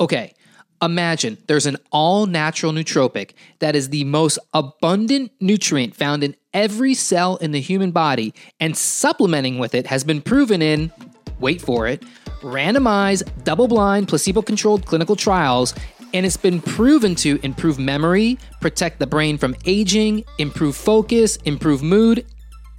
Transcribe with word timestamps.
Okay, 0.00 0.32
imagine 0.80 1.36
there's 1.46 1.66
an 1.66 1.76
all 1.92 2.24
natural 2.24 2.72
nootropic 2.72 3.32
that 3.58 3.76
is 3.76 3.90
the 3.90 4.04
most 4.04 4.38
abundant 4.54 5.30
nutrient 5.40 5.94
found 5.94 6.24
in 6.24 6.34
every 6.54 6.94
cell 6.94 7.36
in 7.36 7.52
the 7.52 7.60
human 7.60 7.90
body, 7.90 8.32
and 8.58 8.74
supplementing 8.76 9.58
with 9.58 9.74
it 9.74 9.86
has 9.86 10.02
been 10.02 10.22
proven 10.22 10.62
in, 10.62 10.90
wait 11.38 11.60
for 11.60 11.86
it, 11.86 12.02
randomized, 12.40 13.28
double 13.44 13.68
blind, 13.68 14.08
placebo 14.08 14.40
controlled 14.40 14.86
clinical 14.86 15.16
trials. 15.16 15.74
And 16.12 16.26
it's 16.26 16.36
been 16.36 16.60
proven 16.60 17.14
to 17.16 17.38
improve 17.44 17.78
memory, 17.78 18.38
protect 18.60 18.98
the 18.98 19.06
brain 19.06 19.38
from 19.38 19.54
aging, 19.64 20.24
improve 20.38 20.74
focus, 20.74 21.36
improve 21.44 21.84
mood, 21.84 22.26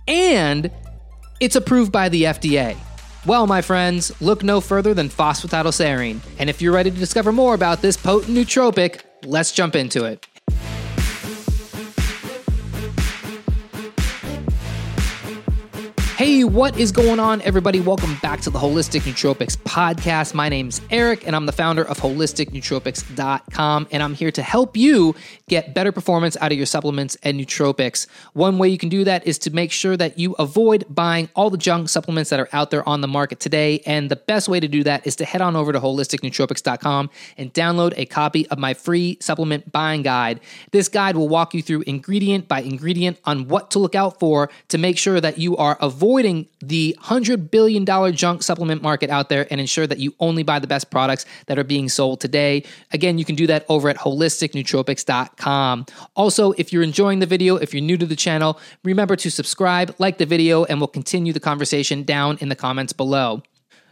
and 0.07 0.69
it's 1.39 1.55
approved 1.55 1.93
by 1.93 2.09
the 2.09 2.23
FDA. 2.23 2.75
Well, 3.25 3.45
my 3.45 3.61
friends, 3.61 4.11
look 4.19 4.43
no 4.43 4.59
further 4.59 4.95
than 4.95 5.07
phosphatidylserine. 5.09 6.21
And 6.39 6.49
if 6.49 6.59
you're 6.59 6.73
ready 6.73 6.89
to 6.89 6.97
discover 6.97 7.31
more 7.31 7.53
about 7.53 7.81
this 7.81 7.95
potent 7.95 8.35
nootropic, 8.35 9.01
let's 9.25 9.51
jump 9.51 9.75
into 9.75 10.05
it. 10.05 10.25
Hey, 16.21 16.43
what 16.43 16.77
is 16.77 16.91
going 16.91 17.19
on, 17.19 17.41
everybody? 17.41 17.79
Welcome 17.79 18.15
back 18.21 18.41
to 18.41 18.51
the 18.51 18.59
Holistic 18.59 19.01
Nootropics 19.11 19.57
podcast. 19.57 20.35
My 20.35 20.49
name's 20.49 20.79
Eric, 20.91 21.25
and 21.25 21.35
I'm 21.35 21.47
the 21.47 21.51
founder 21.51 21.83
of 21.83 21.97
holisticnootropics.com, 21.97 23.87
and 23.89 24.03
I'm 24.03 24.13
here 24.13 24.29
to 24.29 24.43
help 24.43 24.77
you 24.77 25.15
get 25.49 25.73
better 25.73 25.91
performance 25.91 26.37
out 26.39 26.51
of 26.51 26.59
your 26.59 26.67
supplements 26.67 27.17
and 27.23 27.39
nootropics. 27.39 28.05
One 28.33 28.59
way 28.59 28.69
you 28.69 28.77
can 28.77 28.89
do 28.89 29.03
that 29.03 29.25
is 29.25 29.39
to 29.39 29.49
make 29.49 29.71
sure 29.71 29.97
that 29.97 30.19
you 30.19 30.33
avoid 30.33 30.85
buying 30.93 31.27
all 31.35 31.49
the 31.49 31.57
junk 31.57 31.89
supplements 31.89 32.29
that 32.29 32.39
are 32.39 32.49
out 32.53 32.69
there 32.69 32.87
on 32.87 33.01
the 33.01 33.07
market 33.07 33.39
today. 33.39 33.79
And 33.87 34.11
the 34.11 34.15
best 34.15 34.47
way 34.47 34.59
to 34.59 34.67
do 34.67 34.83
that 34.83 35.07
is 35.07 35.15
to 35.15 35.25
head 35.25 35.41
on 35.41 35.55
over 35.55 35.73
to 35.73 35.79
holisticnootropics.com 35.79 37.09
and 37.39 37.51
download 37.51 37.95
a 37.97 38.05
copy 38.05 38.47
of 38.49 38.59
my 38.59 38.75
free 38.75 39.17
supplement 39.21 39.71
buying 39.71 40.03
guide. 40.03 40.39
This 40.69 40.87
guide 40.87 41.15
will 41.15 41.29
walk 41.29 41.55
you 41.55 41.63
through 41.63 41.81
ingredient 41.87 42.47
by 42.47 42.61
ingredient 42.61 43.17
on 43.25 43.47
what 43.47 43.71
to 43.71 43.79
look 43.79 43.95
out 43.95 44.19
for 44.19 44.51
to 44.67 44.77
make 44.77 44.99
sure 44.99 45.19
that 45.19 45.39
you 45.39 45.57
are 45.57 45.79
avoiding 45.81 46.10
avoiding 46.11 46.45
the 46.59 46.93
$100 47.03 47.51
billion 47.51 47.85
junk 48.13 48.43
supplement 48.43 48.81
market 48.81 49.09
out 49.09 49.29
there 49.29 49.47
and 49.49 49.61
ensure 49.61 49.87
that 49.87 49.97
you 49.97 50.13
only 50.19 50.43
buy 50.43 50.59
the 50.59 50.67
best 50.67 50.91
products 50.91 51.25
that 51.47 51.57
are 51.57 51.63
being 51.63 51.87
sold 51.87 52.19
today. 52.19 52.65
Again, 52.91 53.17
you 53.17 53.23
can 53.23 53.35
do 53.35 53.47
that 53.47 53.65
over 53.69 53.87
at 53.87 53.95
holisticnootropics.com. 53.95 55.85
Also, 56.17 56.51
if 56.57 56.73
you're 56.73 56.83
enjoying 56.83 57.19
the 57.19 57.25
video, 57.25 57.55
if 57.55 57.73
you're 57.73 57.81
new 57.81 57.95
to 57.95 58.05
the 58.05 58.17
channel, 58.17 58.59
remember 58.83 59.15
to 59.15 59.31
subscribe, 59.31 59.95
like 59.99 60.17
the 60.17 60.25
video, 60.25 60.65
and 60.65 60.81
we'll 60.81 60.89
continue 60.89 61.31
the 61.31 61.39
conversation 61.39 62.03
down 62.03 62.37
in 62.41 62.49
the 62.49 62.57
comments 62.57 62.91
below. 62.91 63.41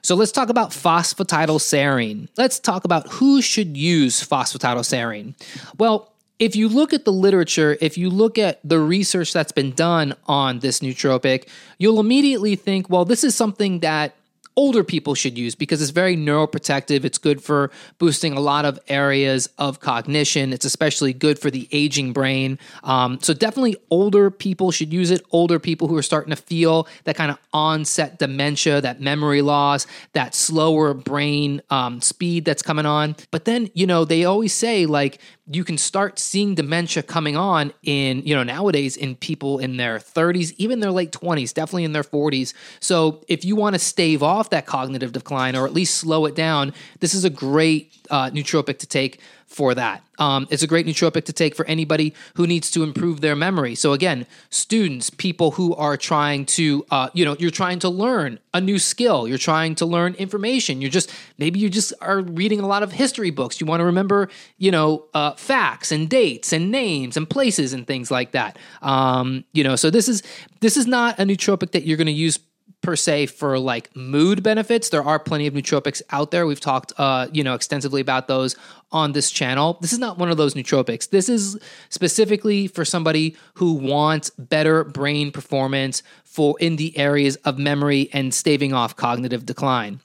So 0.02 0.16
let's 0.16 0.34
talk 0.34 0.50
about 0.50 0.72
phosphatidylserine. 0.72 2.28
Let's 2.38 2.60
talk 2.60 2.84
about 2.84 3.08
who 3.08 3.42
should 3.42 3.78
use 3.78 4.22
phosphatidylserine. 4.28 5.36
Well, 5.78 6.12
if 6.40 6.56
you 6.56 6.70
look 6.70 6.94
at 6.94 7.06
the 7.06 7.12
literature, 7.12 7.78
if 7.82 7.98
you 7.98 8.10
look 8.10 8.38
at 8.38 8.60
the 8.64 8.80
research 8.80 9.34
that's 9.34 9.52
been 9.52 9.72
done 9.72 10.16
on 10.26 10.60
this 10.60 10.80
nootropic, 10.80 11.48
you'll 11.78 12.00
immediately 12.00 12.56
think, 12.56 12.90
well, 12.90 13.06
this 13.06 13.24
is 13.24 13.36
something 13.36 13.80
that 13.80 14.16
older 14.60 14.84
people 14.84 15.16
should 15.16 15.38
use 15.38 15.56
because 15.56 15.82
it's 15.82 15.92
very 15.92 16.18
neuroprotective. 16.18 17.06
It's 17.06 17.18
good 17.18 17.42
for 17.42 17.72
boosting 17.98 18.34
a 18.34 18.42
lot 18.42 18.66
of 18.66 18.78
areas 18.90 19.48
of 19.58 19.80
cognition. 19.80 20.52
It's 20.52 20.66
especially 20.66 21.14
good 21.14 21.40
for 21.40 21.50
the 21.50 21.70
aging 21.72 22.12
brain. 22.12 22.60
Um, 22.84 23.20
so, 23.22 23.34
definitely 23.34 23.78
older 23.90 24.30
people 24.30 24.72
should 24.72 24.92
use 24.92 25.12
it. 25.12 25.22
Older 25.32 25.60
people 25.60 25.88
who 25.88 25.96
are 25.96 26.02
starting 26.02 26.32
to 26.32 26.36
feel 26.36 26.90
that 27.06 27.16
kind 27.16 27.32
of 27.32 27.38
onset 27.54 28.20
dementia, 28.20 28.82
that 28.82 29.00
memory 29.00 29.42
loss, 29.42 29.88
that 30.12 30.36
slower 30.36 30.94
brain 30.94 31.62
um, 31.70 32.02
speed 32.02 32.44
that's 32.44 32.62
coming 32.62 32.86
on. 32.86 33.16
But 33.32 33.46
then, 33.46 33.70
you 33.74 33.88
know, 33.88 34.04
they 34.04 34.26
always 34.26 34.54
say, 34.54 34.86
like, 34.86 35.22
you 35.52 35.64
can 35.64 35.80
start 35.80 36.20
seeing 36.20 36.54
dementia 36.54 37.02
coming 37.02 37.36
on 37.36 37.74
in, 37.82 38.22
you 38.22 38.36
know, 38.36 38.44
nowadays 38.44 38.96
in 38.96 39.16
people 39.16 39.58
in 39.58 39.78
their 39.78 39.98
30s, 39.98 40.54
even 40.58 40.80
their 40.80 40.92
late 40.92 41.12
20s, 41.12 41.52
definitely 41.54 41.86
in 41.86 41.92
their 41.92 42.04
40s. 42.04 42.54
So 42.80 43.24
if 43.28 43.44
you 43.44 43.56
want 43.56 43.74
to 43.74 43.80
stave 43.80 44.22
off 44.22 44.52
that 44.52 44.68
cognitive 44.68 45.12
decline 45.12 45.56
or 45.56 45.66
at 45.66 45.74
least 45.74 45.96
slow 45.96 46.26
it 46.28 46.36
down, 46.36 46.72
this 47.00 47.16
is 47.16 47.26
a 47.26 47.32
great 47.32 47.92
uh, 48.12 48.30
nootropic 48.30 48.78
to 48.78 48.86
take 48.86 49.22
for 49.50 49.74
that. 49.74 50.04
Um, 50.20 50.48
it's 50.52 50.62
a 50.62 50.68
great 50.68 50.86
nootropic 50.86 51.26
to 51.26 51.34
take 51.34 51.56
for 51.56 51.66
anybody 51.66 52.14
who 52.36 52.46
needs 52.46 52.70
to 52.72 52.84
improve 52.84 53.20
their 53.20 53.36
memory. 53.36 53.74
So 53.74 53.94
again, 53.94 54.28
students, 54.52 55.10
people 55.10 55.52
who 55.52 55.74
are 55.76 55.98
trying 55.98 56.46
to, 56.46 56.86
uh, 56.92 57.10
you 57.14 57.26
know, 57.26 57.36
you're 57.40 57.50
trying 57.50 57.80
to 57.80 57.90
learn 57.90 58.40
a 58.54 58.62
new 58.62 58.78
skill. 58.78 59.28
You're 59.28 59.40
trying 59.40 59.74
to 59.76 59.88
learn 59.88 60.14
information. 60.16 60.82
You're 60.82 60.92
just 60.92 61.12
maybe 61.40 61.60
you 61.60 61.70
just 61.70 61.94
are 62.00 62.22
reading 62.22 62.60
a 62.60 62.68
lot 62.68 62.84
of 62.84 62.92
history 62.92 63.32
books. 63.32 63.60
You 63.60 63.66
want 63.66 63.82
to 63.82 63.86
remember, 63.86 64.30
you 64.60 64.70
know, 64.70 65.06
uh, 65.16 65.32
facts 65.34 65.92
and 65.92 66.08
dates 66.08 66.54
and 66.54 66.70
names 66.70 67.18
and 67.18 67.28
places 67.28 67.74
and 67.74 67.88
things 67.88 68.12
like 68.12 68.32
that. 68.32 68.58
Um, 68.84 69.46
you 69.52 69.64
know, 69.64 69.76
so 69.76 69.90
this 69.90 70.08
is 70.08 70.22
this 70.60 70.78
is 70.78 70.86
not 70.86 71.18
a 71.18 71.24
nootropic 71.24 71.72
that 71.72 71.86
you're 71.86 71.98
going 71.98 72.08
to 72.08 72.14
use 72.14 72.40
per 72.82 72.96
se 72.96 73.28
for 73.28 73.60
like 73.60 73.96
mood 73.96 74.42
benefits. 74.42 74.90
There 74.90 75.04
are 75.04 75.20
plenty 75.20 75.48
of 75.48 75.54
nootropics 75.54 76.02
out 76.12 76.32
there. 76.32 76.46
We've 76.48 76.60
talked, 76.60 76.94
uh, 76.98 77.28
you 77.32 77.44
know, 77.44 77.54
extensively 77.54 78.02
about 78.02 78.28
those 78.28 78.56
on 78.92 79.12
this 79.12 79.30
channel. 79.30 79.78
This 79.82 79.94
is 79.94 80.00
not 80.00 80.18
one 80.18 80.30
of 80.30 80.38
those 80.38 80.54
nootropics. 80.54 81.10
This 81.10 81.30
is 81.30 81.58
specifically 81.90 82.68
for 82.68 82.86
somebody 82.86 83.36
who 83.56 83.74
wants 83.74 84.30
better 84.32 84.84
brain 84.84 85.32
performance 85.32 86.04
for 86.24 86.56
in 86.60 86.78
the 86.78 86.98
areas 86.98 87.36
of 87.38 87.58
memory 87.58 88.10
and 88.14 88.34
staving 88.34 88.74
off 88.74 88.96
cognitive 88.96 89.46
decline. 89.46 90.00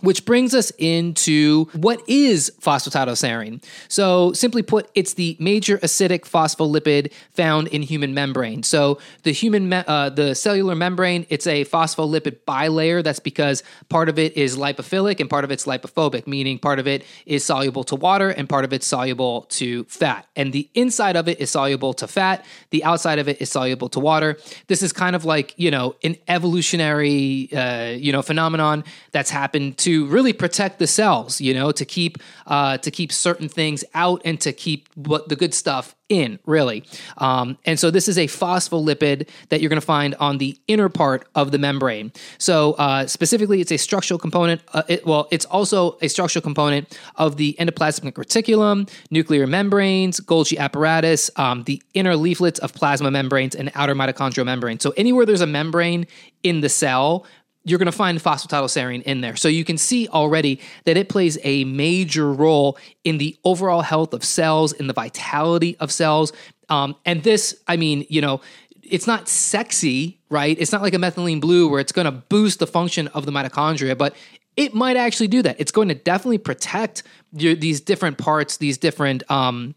Which 0.00 0.24
brings 0.24 0.54
us 0.54 0.70
into 0.78 1.64
what 1.72 2.02
is 2.08 2.52
phosphatidylserine. 2.60 3.64
So, 3.88 4.32
simply 4.32 4.62
put, 4.62 4.90
it's 4.94 5.14
the 5.14 5.36
major 5.40 5.78
acidic 5.78 6.20
phospholipid 6.20 7.12
found 7.32 7.68
in 7.68 7.82
human 7.82 8.14
membrane. 8.14 8.62
So, 8.62 8.98
the 9.24 9.32
human, 9.32 9.68
me- 9.68 9.84
uh, 9.86 10.10
the 10.10 10.34
cellular 10.34 10.74
membrane, 10.74 11.26
it's 11.30 11.46
a 11.46 11.64
phospholipid 11.64 12.38
bilayer. 12.46 13.02
That's 13.02 13.18
because 13.18 13.62
part 13.88 14.08
of 14.08 14.18
it 14.18 14.36
is 14.36 14.56
lipophilic 14.56 15.20
and 15.20 15.28
part 15.28 15.44
of 15.44 15.50
it's 15.50 15.66
lipophobic, 15.66 16.26
meaning 16.26 16.58
part 16.58 16.78
of 16.78 16.86
it 16.86 17.04
is 17.26 17.44
soluble 17.44 17.84
to 17.84 17.96
water 17.96 18.30
and 18.30 18.48
part 18.48 18.64
of 18.64 18.72
it's 18.72 18.86
soluble 18.86 19.42
to 19.50 19.84
fat. 19.84 20.26
And 20.36 20.52
the 20.52 20.68
inside 20.74 21.16
of 21.16 21.28
it 21.28 21.40
is 21.40 21.50
soluble 21.50 21.92
to 21.94 22.06
fat. 22.06 22.44
The 22.70 22.84
outside 22.84 23.18
of 23.18 23.28
it 23.28 23.40
is 23.40 23.50
soluble 23.50 23.88
to 23.90 24.00
water. 24.00 24.38
This 24.68 24.82
is 24.82 24.92
kind 24.92 25.16
of 25.16 25.24
like 25.24 25.54
you 25.56 25.70
know 25.70 25.96
an 26.02 26.16
evolutionary 26.28 27.48
uh, 27.52 27.90
you 27.90 28.12
know 28.12 28.22
phenomenon 28.22 28.84
that's 29.12 29.30
happened 29.30 29.78
to 29.78 29.87
to 29.88 30.04
really 30.08 30.34
protect 30.34 30.78
the 30.78 30.86
cells, 30.86 31.40
you 31.40 31.54
know, 31.54 31.72
to 31.72 31.84
keep 31.86 32.18
uh, 32.46 32.76
to 32.76 32.90
keep 32.90 33.10
certain 33.10 33.48
things 33.48 33.82
out 33.94 34.20
and 34.22 34.38
to 34.38 34.52
keep 34.52 34.86
what 34.96 35.30
the 35.30 35.36
good 35.36 35.54
stuff 35.54 35.96
in, 36.10 36.38
really. 36.46 36.84
Um, 37.18 37.58
and 37.64 37.78
so 37.78 37.90
this 37.90 38.08
is 38.08 38.18
a 38.18 38.26
phospholipid 38.26 39.28
that 39.48 39.60
you're 39.60 39.68
going 39.68 39.80
to 39.80 39.86
find 39.86 40.14
on 40.16 40.38
the 40.38 40.58
inner 40.66 40.88
part 40.88 41.26
of 41.34 41.52
the 41.52 41.58
membrane. 41.58 42.12
So 42.38 42.72
uh, 42.72 43.06
specifically, 43.06 43.60
it's 43.60 43.72
a 43.72 43.76
structural 43.76 44.18
component. 44.18 44.60
Uh, 44.72 44.82
it, 44.88 45.06
well, 45.06 45.28
it's 45.30 45.44
also 45.46 45.98
a 46.00 46.08
structural 46.08 46.42
component 46.42 46.98
of 47.16 47.36
the 47.36 47.56
endoplasmic 47.58 48.12
reticulum, 48.14 48.90
nuclear 49.10 49.46
membranes, 49.46 50.20
Golgi 50.20 50.58
apparatus, 50.58 51.30
um, 51.36 51.64
the 51.64 51.82
inner 51.94 52.16
leaflets 52.16 52.58
of 52.60 52.74
plasma 52.74 53.10
membranes, 53.10 53.54
and 53.54 53.70
outer 53.74 53.94
mitochondrial 53.94 54.44
membrane. 54.44 54.80
So 54.80 54.92
anywhere 54.96 55.26
there's 55.26 55.42
a 55.42 55.46
membrane 55.46 56.06
in 56.42 56.60
the 56.60 56.68
cell, 56.68 57.26
you're 57.68 57.78
going 57.78 57.86
to 57.86 57.92
find 57.92 58.18
phosphatidylserine 58.18 59.02
in 59.02 59.20
there. 59.20 59.36
So 59.36 59.48
you 59.48 59.64
can 59.64 59.78
see 59.78 60.08
already 60.08 60.60
that 60.84 60.96
it 60.96 61.08
plays 61.08 61.38
a 61.44 61.64
major 61.64 62.32
role 62.32 62.78
in 63.04 63.18
the 63.18 63.36
overall 63.44 63.82
health 63.82 64.14
of 64.14 64.24
cells, 64.24 64.72
in 64.72 64.86
the 64.86 64.92
vitality 64.92 65.76
of 65.78 65.92
cells. 65.92 66.32
Um, 66.68 66.96
and 67.04 67.22
this, 67.22 67.60
I 67.66 67.76
mean, 67.76 68.06
you 68.08 68.20
know, 68.20 68.40
it's 68.82 69.06
not 69.06 69.28
sexy, 69.28 70.18
right? 70.30 70.56
It's 70.58 70.72
not 70.72 70.82
like 70.82 70.94
a 70.94 70.98
methylene 70.98 71.40
blue 71.40 71.68
where 71.68 71.80
it's 71.80 71.92
going 71.92 72.06
to 72.06 72.10
boost 72.12 72.58
the 72.58 72.66
function 72.66 73.08
of 73.08 73.26
the 73.26 73.32
mitochondria, 73.32 73.96
but 73.96 74.16
it 74.56 74.74
might 74.74 74.96
actually 74.96 75.28
do 75.28 75.42
that. 75.42 75.56
It's 75.60 75.70
going 75.70 75.88
to 75.88 75.94
definitely 75.94 76.38
protect 76.38 77.02
your, 77.32 77.54
these 77.54 77.80
different 77.80 78.18
parts, 78.18 78.56
these 78.56 78.78
different 78.78 79.28
um, 79.30 79.74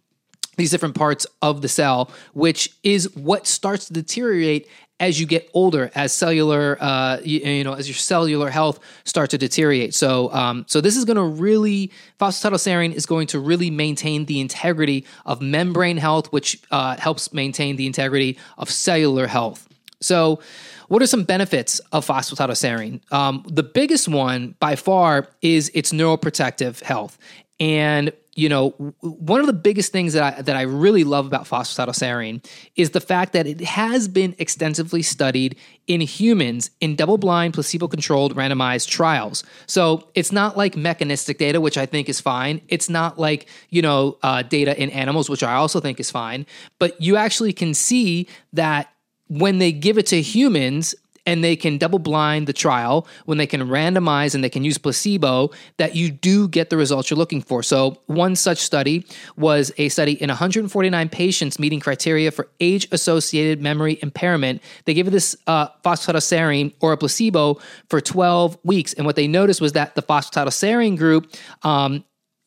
these 0.57 0.69
different 0.69 0.95
parts 0.95 1.25
of 1.41 1.61
the 1.61 1.69
cell, 1.69 2.11
which 2.33 2.75
is 2.83 3.15
what 3.15 3.47
starts 3.47 3.85
to 3.85 3.93
deteriorate 3.93 4.67
as 5.01 5.19
you 5.19 5.25
get 5.25 5.49
older, 5.55 5.91
as 5.95 6.13
cellular, 6.13 6.77
uh, 6.79 7.17
you, 7.23 7.39
you, 7.39 7.63
know, 7.63 7.73
as 7.73 7.89
your 7.89 7.95
cellular 7.95 8.51
health 8.51 8.79
starts 9.03 9.31
to 9.31 9.37
deteriorate. 9.37 9.95
So, 9.95 10.31
um, 10.31 10.63
so 10.67 10.79
this 10.79 10.95
is 10.95 11.05
going 11.05 11.17
to 11.17 11.23
really, 11.23 11.91
phosphatidylserine 12.19 12.93
is 12.93 13.07
going 13.07 13.25
to 13.27 13.39
really 13.39 13.71
maintain 13.71 14.25
the 14.25 14.39
integrity 14.39 15.05
of 15.25 15.41
membrane 15.41 15.97
health, 15.97 16.31
which 16.31 16.61
uh, 16.69 16.95
helps 16.97 17.33
maintain 17.33 17.77
the 17.77 17.87
integrity 17.87 18.37
of 18.59 18.69
cellular 18.69 19.25
health. 19.25 19.67
So, 20.01 20.39
what 20.87 21.01
are 21.01 21.07
some 21.07 21.23
benefits 21.23 21.79
of 21.91 22.05
phosphatidylserine? 22.05 23.01
Um, 23.11 23.43
the 23.47 23.63
biggest 23.63 24.07
one 24.07 24.55
by 24.59 24.75
far 24.75 25.29
is 25.41 25.71
its 25.73 25.93
neuroprotective 25.93 26.83
health. 26.83 27.17
And 27.61 28.11
you 28.33 28.47
know, 28.47 28.69
one 29.01 29.41
of 29.41 29.45
the 29.45 29.53
biggest 29.53 29.91
things 29.91 30.13
that 30.13 30.39
I, 30.39 30.41
that 30.41 30.55
I 30.55 30.61
really 30.61 31.03
love 31.03 31.27
about 31.27 31.43
phosphatidylserine 31.43 32.43
is 32.77 32.91
the 32.91 33.01
fact 33.01 33.33
that 33.33 33.45
it 33.45 33.59
has 33.59 34.07
been 34.07 34.35
extensively 34.39 35.01
studied 35.01 35.57
in 35.85 35.99
humans 35.99 36.71
in 36.79 36.95
double-blind, 36.95 37.53
placebo-controlled, 37.53 38.35
randomized 38.35 38.87
trials. 38.87 39.43
So 39.67 40.07
it's 40.15 40.31
not 40.31 40.55
like 40.55 40.77
mechanistic 40.77 41.37
data, 41.39 41.59
which 41.59 41.77
I 41.77 41.85
think 41.85 42.07
is 42.07 42.21
fine. 42.21 42.61
It's 42.69 42.89
not 42.89 43.19
like 43.19 43.47
you 43.69 43.81
know 43.81 44.17
uh, 44.23 44.43
data 44.43 44.81
in 44.81 44.89
animals, 44.89 45.29
which 45.29 45.43
I 45.43 45.53
also 45.53 45.79
think 45.79 45.99
is 45.99 46.09
fine. 46.09 46.45
But 46.79 46.99
you 46.99 47.17
actually 47.17 47.53
can 47.53 47.73
see 47.73 48.27
that 48.53 48.91
when 49.27 49.59
they 49.59 49.71
give 49.71 49.97
it 49.97 50.07
to 50.07 50.21
humans, 50.21 50.95
and 51.25 51.43
they 51.43 51.55
can 51.55 51.77
double 51.77 51.99
blind 51.99 52.47
the 52.47 52.53
trial 52.53 53.07
when 53.25 53.37
they 53.37 53.47
can 53.47 53.61
randomize 53.61 54.33
and 54.33 54.43
they 54.43 54.49
can 54.49 54.63
use 54.63 54.77
placebo 54.77 55.51
that 55.77 55.95
you 55.95 56.09
do 56.09 56.47
get 56.47 56.69
the 56.69 56.77
results 56.77 57.09
you're 57.09 57.17
looking 57.17 57.41
for. 57.41 57.63
So, 57.63 58.01
one 58.07 58.35
such 58.35 58.57
study 58.59 59.05
was 59.37 59.71
a 59.77 59.89
study 59.89 60.13
in 60.13 60.29
149 60.29 61.09
patients 61.09 61.59
meeting 61.59 61.79
criteria 61.79 62.31
for 62.31 62.47
age 62.59 62.87
associated 62.91 63.61
memory 63.61 63.99
impairment. 64.01 64.61
They 64.85 64.93
gave 64.93 65.09
this 65.11 65.35
uh, 65.47 65.67
phosphatidylserine 65.83 66.73
or 66.79 66.93
a 66.93 66.97
placebo 66.97 67.59
for 67.89 67.99
12 68.01 68.57
weeks. 68.63 68.93
And 68.93 69.05
what 69.05 69.15
they 69.15 69.27
noticed 69.27 69.61
was 69.61 69.73
that 69.73 69.95
the 69.95 70.01
phosphatidylserine 70.01 70.97
group 70.97 71.33
um, 71.63 72.03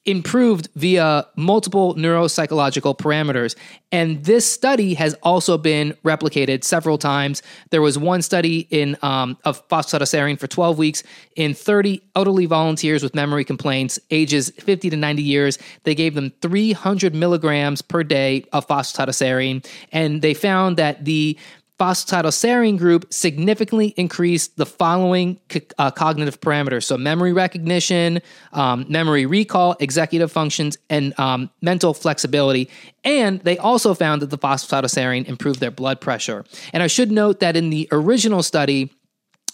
improved 0.07 0.69
via 0.75 1.27
multiple 1.37 1.95
neuropsychological 1.95 2.97
parameters. 2.97 3.57
And 3.91 4.25
this 4.25 4.45
study 4.45 4.95
has 4.95 5.15
also 5.23 5.57
been 5.57 5.97
replicated 6.05 6.65
several 6.65 6.99
times. 6.99 7.43
There 7.71 7.81
was 7.81 7.99
one 7.99 8.21
study 8.21 8.67
in 8.71 8.97
um, 9.03 9.39
of 9.45 9.67
phosphatidylserine 9.69 10.39
for 10.39 10.47
12 10.47 10.79
weeks 10.79 11.03
in 11.37 11.55
30 11.55 12.03
elderly 12.17 12.47
volunteers 12.47 13.03
with 13.03 13.15
memory 13.15 13.45
complaints, 13.45 13.99
ages 14.11 14.51
50 14.59 14.91
to 14.91 14.97
90 14.97 15.23
years. 15.23 15.59
They 15.85 15.95
gave 15.95 16.15
them 16.15 16.33
300 16.43 17.15
milligrams 17.15 17.81
per 17.81 18.03
day 18.03 18.45
of 18.53 18.67
phosphatidylserine, 18.67 19.67
and 19.93 20.21
they 20.21 20.35
found 20.35 20.77
that 20.77 21.05
the 21.05 21.39
phosphatidylserine 21.79 22.79
group 22.79 23.13
significantly 23.13 23.89
increased 23.97 24.57
the 24.57 24.67
following 24.67 25.41
uh, 25.79 25.91
cognitive 25.91 26.41
parameters. 26.41 26.85
So 26.85 26.97
memory 26.97 27.33
recognition 27.33 28.23
um, 28.53 28.87
memory 28.89 29.27
recall 29.27 29.77
executive 29.81 30.31
functions 30.31 30.79
and 30.89 31.19
um, 31.19 31.51
mental 31.61 31.93
flexibility. 31.93 32.71
And 33.03 33.41
they 33.41 33.59
also 33.59 33.93
found 33.95 34.23
that 34.23 34.31
the 34.31 34.39
phosphatidylserine 34.39 35.27
improved 35.27 35.61
their 35.61 35.73
blood 35.73 36.01
pressure. 36.01 36.45
And 36.73 36.83
i 36.83 36.87
should 36.87 37.11
note 37.11 37.41
that 37.41 37.57
in 37.57 37.71
the 37.71 37.89
original 37.91 38.43
study 38.43 38.91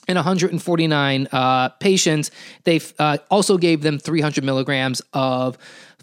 in 0.08 0.16
149 0.16 1.28
uh, 1.30 1.68
patients, 1.68 2.30
they 2.64 2.80
uh, 2.98 3.18
also 3.30 3.56
gave 3.56 3.82
them 3.82 3.98
300 3.98 4.42
milligrams 4.42 5.00
of 5.12 5.56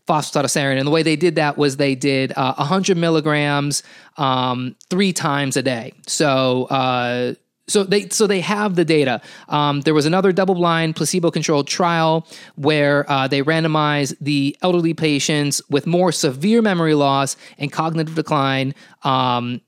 phosphatidylserine. 0.07 0.77
And 0.77 0.87
the 0.87 0.91
way 0.91 1.03
they 1.03 1.15
did 1.15 1.35
that 1.35 1.57
was 1.57 1.77
they 1.77 1.95
did 1.95 2.31
uh, 2.35 2.53
100 2.55 2.97
milligrams 2.97 3.83
um, 4.17 4.75
three 4.89 5.13
times 5.13 5.57
a 5.57 5.61
day. 5.61 5.93
So, 6.07 6.65
uh, 6.65 7.33
so 7.69 7.83
they 7.83 8.07
so 8.09 8.27
they 8.27 8.39
have 8.39 8.75
the 8.75 8.85
data. 8.85 9.21
Um, 9.49 9.81
there 9.81 9.93
was 9.93 10.05
another 10.05 10.31
double-blind, 10.31 10.95
placebo-controlled 10.95 11.67
trial 11.67 12.25
where 12.55 13.09
uh, 13.11 13.27
they 13.27 13.41
randomized 13.41 14.15
the 14.21 14.55
elderly 14.61 14.93
patients 14.93 15.61
with 15.69 15.85
more 15.85 16.13
severe 16.13 16.61
memory 16.61 16.93
loss 16.93 17.35
and 17.57 17.69
cognitive 17.69 18.15
decline 18.15 18.73
um, 19.03 19.59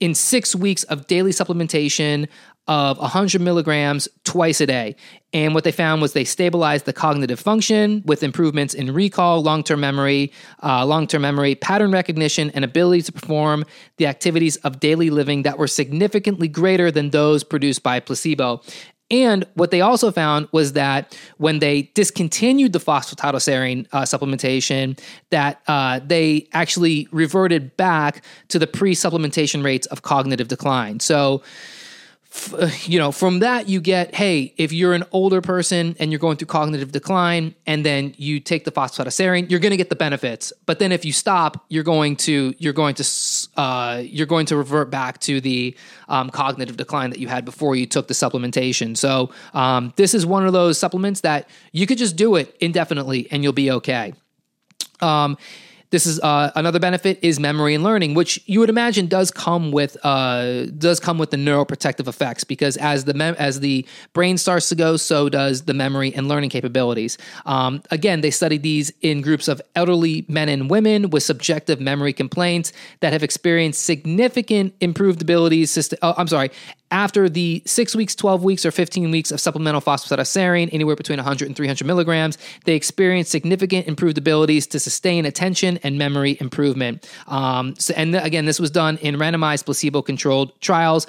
in 0.00 0.16
six 0.16 0.56
weeks 0.56 0.82
of 0.84 1.06
daily 1.06 1.30
supplementation 1.30 2.26
of 2.68 2.98
100 2.98 3.40
milligrams 3.40 4.08
twice 4.24 4.60
a 4.60 4.66
day. 4.66 4.94
And 5.32 5.54
what 5.54 5.64
they 5.64 5.72
found 5.72 6.00
was 6.00 6.12
they 6.12 6.24
stabilized 6.24 6.84
the 6.84 6.92
cognitive 6.92 7.40
function 7.40 8.02
with 8.04 8.22
improvements 8.22 8.74
in 8.74 8.92
recall, 8.92 9.42
long 9.42 9.64
term 9.64 9.80
memory, 9.80 10.32
uh, 10.62 10.84
long 10.86 11.06
term 11.06 11.22
memory, 11.22 11.54
pattern 11.54 11.90
recognition, 11.90 12.50
and 12.50 12.64
ability 12.64 13.02
to 13.02 13.12
perform 13.12 13.64
the 13.96 14.06
activities 14.06 14.56
of 14.58 14.78
daily 14.78 15.10
living 15.10 15.42
that 15.42 15.58
were 15.58 15.66
significantly 15.66 16.48
greater 16.48 16.90
than 16.90 17.10
those 17.10 17.42
produced 17.42 17.82
by 17.82 17.98
placebo. 17.98 18.62
And 19.10 19.44
what 19.54 19.70
they 19.70 19.82
also 19.82 20.10
found 20.10 20.48
was 20.52 20.72
that 20.72 21.16
when 21.36 21.58
they 21.58 21.90
discontinued 21.94 22.72
the 22.72 22.78
phosphatidylserine 22.78 23.86
uh, 23.92 24.02
supplementation, 24.02 24.98
that 25.28 25.60
uh, 25.68 26.00
they 26.02 26.48
actually 26.52 27.08
reverted 27.12 27.76
back 27.76 28.24
to 28.48 28.58
the 28.58 28.66
pre-supplementation 28.66 29.62
rates 29.62 29.86
of 29.88 30.00
cognitive 30.00 30.48
decline. 30.48 30.98
So 30.98 31.42
you 32.86 32.98
know, 32.98 33.12
from 33.12 33.40
that 33.40 33.68
you 33.68 33.80
get, 33.80 34.14
hey, 34.14 34.54
if 34.56 34.72
you're 34.72 34.94
an 34.94 35.04
older 35.12 35.40
person 35.40 35.96
and 35.98 36.10
you're 36.10 36.18
going 36.18 36.36
through 36.36 36.46
cognitive 36.46 36.90
decline, 36.90 37.54
and 37.66 37.84
then 37.84 38.14
you 38.16 38.40
take 38.40 38.64
the 38.64 38.72
phosphatidylserine, 38.72 39.50
you're 39.50 39.60
going 39.60 39.70
to 39.70 39.76
get 39.76 39.90
the 39.90 39.96
benefits. 39.96 40.52
But 40.64 40.78
then 40.78 40.92
if 40.92 41.04
you 41.04 41.12
stop, 41.12 41.64
you're 41.68 41.84
going 41.84 42.16
to 42.16 42.54
you're 42.58 42.72
going 42.72 42.94
to 42.94 43.04
uh, 43.56 44.02
you're 44.04 44.26
going 44.26 44.46
to 44.46 44.56
revert 44.56 44.90
back 44.90 45.20
to 45.20 45.40
the 45.40 45.76
um, 46.08 46.30
cognitive 46.30 46.76
decline 46.76 47.10
that 47.10 47.18
you 47.18 47.28
had 47.28 47.44
before 47.44 47.76
you 47.76 47.86
took 47.86 48.08
the 48.08 48.14
supplementation. 48.14 48.96
So 48.96 49.30
um, 49.52 49.92
this 49.96 50.14
is 50.14 50.24
one 50.24 50.46
of 50.46 50.52
those 50.52 50.78
supplements 50.78 51.20
that 51.20 51.48
you 51.72 51.86
could 51.86 51.98
just 51.98 52.16
do 52.16 52.36
it 52.36 52.56
indefinitely 52.60 53.28
and 53.30 53.42
you'll 53.42 53.52
be 53.52 53.70
okay. 53.70 54.14
Um, 55.00 55.36
this 55.92 56.06
is 56.06 56.18
uh, 56.20 56.50
another 56.56 56.80
benefit 56.80 57.18
is 57.20 57.38
memory 57.38 57.74
and 57.74 57.84
learning, 57.84 58.14
which 58.14 58.42
you 58.46 58.60
would 58.60 58.70
imagine 58.70 59.06
does 59.06 59.30
come 59.30 59.70
with 59.70 59.96
uh, 60.04 60.64
does 60.64 60.98
come 60.98 61.18
with 61.18 61.30
the 61.30 61.36
neuroprotective 61.36 62.08
effects 62.08 62.44
because 62.44 62.78
as 62.78 63.04
the 63.04 63.12
mem- 63.12 63.36
as 63.38 63.60
the 63.60 63.86
brain 64.14 64.38
starts 64.38 64.70
to 64.70 64.74
go, 64.74 64.96
so 64.96 65.28
does 65.28 65.62
the 65.62 65.74
memory 65.74 66.12
and 66.14 66.28
learning 66.28 66.48
capabilities. 66.48 67.18
Um, 67.44 67.82
again, 67.90 68.22
they 68.22 68.30
studied 68.30 68.62
these 68.62 68.90
in 69.02 69.20
groups 69.20 69.48
of 69.48 69.60
elderly 69.76 70.24
men 70.28 70.48
and 70.48 70.70
women 70.70 71.10
with 71.10 71.22
subjective 71.24 71.78
memory 71.78 72.14
complaints 72.14 72.72
that 73.00 73.12
have 73.12 73.22
experienced 73.22 73.82
significant 73.82 74.74
improved 74.80 75.20
abilities. 75.20 75.92
Oh, 76.00 76.14
I'm 76.16 76.26
sorry, 76.26 76.50
after 76.92 77.28
the 77.28 77.62
six 77.66 77.96
weeks, 77.96 78.14
12 78.14 78.44
weeks, 78.44 78.64
or 78.64 78.70
15 78.70 79.10
weeks 79.10 79.32
of 79.32 79.40
supplemental 79.40 79.80
phosphatidylserine, 79.80 80.68
anywhere 80.72 80.94
between 80.94 81.16
100 81.16 81.46
and 81.46 81.56
300 81.56 81.84
milligrams, 81.86 82.38
they 82.64 82.74
experienced 82.74 83.32
significant 83.32 83.88
improved 83.88 84.18
abilities 84.18 84.66
to 84.68 84.78
sustain 84.78 85.24
attention 85.24 85.78
and 85.82 85.98
memory 85.98 86.36
improvement. 86.40 87.08
Um, 87.26 87.74
so, 87.76 87.94
and 87.96 88.14
again, 88.14 88.44
this 88.44 88.60
was 88.60 88.70
done 88.70 88.98
in 88.98 89.16
randomized 89.16 89.64
placebo 89.64 90.02
controlled 90.02 90.60
trials. 90.60 91.06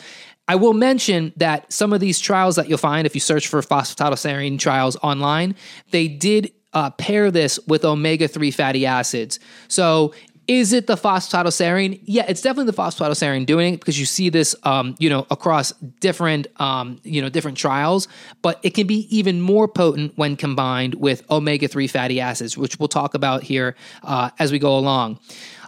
I 0.47 0.55
will 0.55 0.73
mention 0.73 1.33
that 1.37 1.71
some 1.71 1.93
of 1.93 1.99
these 1.99 2.19
trials 2.19 2.55
that 2.55 2.67
you'll 2.67 2.77
find 2.77 3.05
if 3.05 3.13
you 3.13 3.21
search 3.21 3.47
for 3.47 3.61
phosphatidylserine 3.61 4.59
trials 4.59 4.97
online, 5.03 5.55
they 5.91 6.07
did 6.07 6.51
uh, 6.73 6.89
pair 6.91 7.29
this 7.29 7.59
with 7.67 7.85
omega 7.85 8.27
3 8.27 8.51
fatty 8.51 8.85
acids. 8.85 9.39
So 9.67 10.13
is 10.47 10.73
it 10.73 10.87
the 10.87 10.95
phosphatidylserine? 10.95 12.01
Yeah, 12.03 12.25
it's 12.27 12.41
definitely 12.41 12.71
the 12.71 12.77
phosphatidylserine 12.77 13.45
doing 13.45 13.75
it 13.75 13.79
because 13.79 13.99
you 13.99 14.05
see 14.05 14.29
this, 14.29 14.55
um, 14.63 14.95
you 14.99 15.09
know, 15.09 15.25
across 15.31 15.71
different, 15.99 16.47
um, 16.59 16.99
you 17.03 17.21
know, 17.21 17.29
different 17.29 17.57
trials. 17.57 18.07
But 18.41 18.59
it 18.63 18.71
can 18.71 18.87
be 18.87 19.07
even 19.15 19.41
more 19.41 19.67
potent 19.67 20.13
when 20.17 20.35
combined 20.35 20.95
with 20.95 21.29
omega 21.31 21.67
three 21.67 21.87
fatty 21.87 22.19
acids, 22.19 22.57
which 22.57 22.77
we'll 22.79 22.89
talk 22.89 23.13
about 23.13 23.43
here 23.43 23.75
uh, 24.03 24.31
as 24.39 24.51
we 24.51 24.59
go 24.59 24.77
along. 24.77 25.19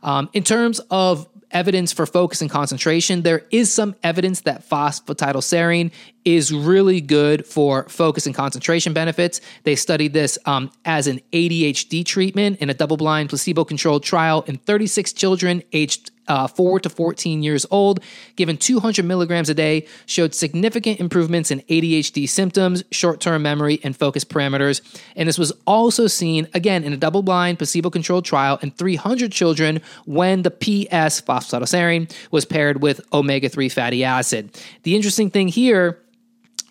Um, 0.04 0.30
in 0.34 0.44
terms 0.44 0.80
of 0.92 1.28
evidence 1.52 1.94
for 1.94 2.06
focus 2.06 2.42
and 2.42 2.52
concentration. 2.52 3.22
There 3.22 3.46
is 3.50 3.74
some 3.74 3.96
evidence 4.04 4.42
that 4.42 4.68
phosphatidylserine 4.68 5.92
is 6.26 6.52
really 6.52 7.00
good 7.00 7.46
for 7.46 7.88
focus 7.88 8.26
and 8.26 8.34
concentration 8.34 8.94
benefits. 8.94 9.40
They 9.64 9.76
studied 9.76 10.14
this 10.14 10.38
um, 10.46 10.72
as 10.84 11.08
an 11.08 11.22
ADHD 11.32 12.04
treatment 12.04 12.60
in 12.60 12.70
a 12.70 12.74
double 12.74 12.98
blind, 12.98 13.30
placebo 13.30 13.64
controlled 13.64 14.04
trial 14.04 14.44
in 14.48 14.58
36 14.58 15.14
children 15.14 15.64
aged 15.72 16.12
uh, 16.28 16.48
4 16.48 16.80
to 16.80 16.90
14 16.90 17.44
years 17.44 17.66
old, 17.70 18.00
given 18.36 18.58
200 18.58 19.06
milligrams 19.06 19.50
a 19.50 19.54
day, 19.54 19.86
showed 20.08 20.34
significant 20.34 21.00
improvements 21.00 21.52
in 21.52 21.60
ADHD 21.62 22.28
symptoms, 22.28 22.84
short 22.92 23.20
term 23.20 23.44
memory, 23.44 23.80
and 23.84 23.96
focus 23.96 24.26
parameters. 24.26 24.82
And 25.16 25.30
this 25.30 25.38
was 25.38 25.52
also 25.68 26.08
seen, 26.08 26.48
again, 26.54 26.84
in 26.84 26.94
a 26.94 26.98
double 26.98 27.22
blind, 27.22 27.60
placebo 27.60 27.90
controlled 27.92 28.26
trial 28.26 28.58
in 28.64 28.72
300 28.72 29.32
children 29.32 29.82
when 30.06 30.42
the 30.42 30.52
PS, 30.52 31.22
phosphatidylserine, 31.22 32.12
was 32.32 32.46
paired 32.46 32.82
with 32.82 33.02
omega 33.14 33.50
3 33.50 33.70
fatty 33.70 34.04
acid. 34.04 34.50
The 34.82 34.96
interesting 34.96 35.30
thing 35.30 35.48
here 35.48 36.00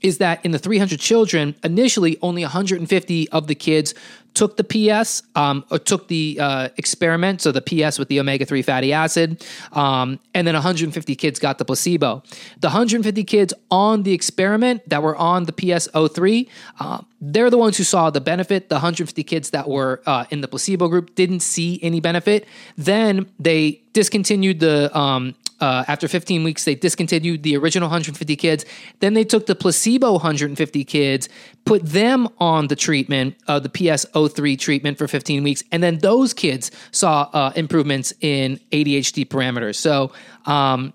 is 0.05 0.19
that 0.19 0.45
in 0.45 0.51
the 0.51 0.59
300 0.59 1.01
children, 1.01 1.57
initially 1.65 2.19
only 2.21 2.43
150 2.43 3.29
of 3.31 3.47
the 3.47 3.55
kids 3.55 3.95
took 4.35 4.57
the 4.57 4.65
PS 4.65 5.23
um, 5.35 5.65
or 5.71 5.79
took 5.79 6.09
the 6.09 6.37
uh, 6.41 6.69
experiment, 6.77 7.41
so 7.41 7.53
the 7.53 7.63
PS 7.63 7.99
with 7.99 8.09
the 8.09 8.21
omega 8.21 8.45
3 8.45 8.61
fatty 8.63 8.93
acid, 8.93 9.43
um, 9.73 10.19
and 10.35 10.47
then 10.47 10.55
150 10.55 11.17
kids 11.17 11.39
got 11.39 11.57
the 11.57 11.65
placebo. 11.65 12.23
The 12.61 12.69
150 12.69 13.25
kids 13.25 13.55
on 13.71 14.03
the 14.03 14.13
experiment 14.13 14.87
that 14.91 15.03
were 15.03 15.17
on 15.17 15.45
the 15.45 15.53
PS03, 15.53 16.49
uh, 16.81 17.01
they're 17.21 17.49
the 17.49 17.59
ones 17.59 17.79
who 17.79 17.85
saw 17.85 18.11
the 18.11 18.21
benefit. 18.21 18.69
The 18.69 18.75
150 18.75 19.23
kids 19.23 19.51
that 19.51 19.69
were 19.69 20.03
uh, 20.05 20.27
in 20.29 20.43
the 20.43 20.49
placebo 20.49 20.89
group 20.89 21.15
didn't 21.15 21.41
see 21.41 21.79
any 21.83 22.01
benefit. 22.01 22.47
Then 22.77 23.31
they 23.39 23.81
discontinued 23.95 24.61
the 24.61 24.97
um, 24.99 25.35
uh, 25.61 25.85
after 25.89 26.09
15 26.09 26.45
weeks, 26.45 26.65
they 26.65 26.75
discontinued 26.75 27.43
the 27.43 27.57
original 27.57 27.89
150 27.89 28.37
kids. 28.37 28.65
Then 29.01 29.15
they 29.15 29.25
took 29.25 29.47
the 29.47 29.55
placebo 29.55 30.13
150 30.13 30.85
kids, 30.85 31.29
put 31.65 31.85
them 31.85 32.29
on 32.39 32.69
the 32.69 32.77
treatment, 32.77 33.37
uh, 33.49 33.59
the 33.59 33.69
PS03 33.69 34.59
treatment 34.59 34.99
for 34.99 35.09
15 35.09 35.43
weeks, 35.43 35.63
and 35.73 35.83
then 35.83 35.99
those 35.99 36.35
kids 36.35 36.71
saw 36.91 37.29
uh, 37.33 37.53
improvements 37.57 38.13
in 38.21 38.61
ADHD 38.73 39.27
parameters. 39.27 39.77
So, 39.77 40.13
um, 40.47 40.93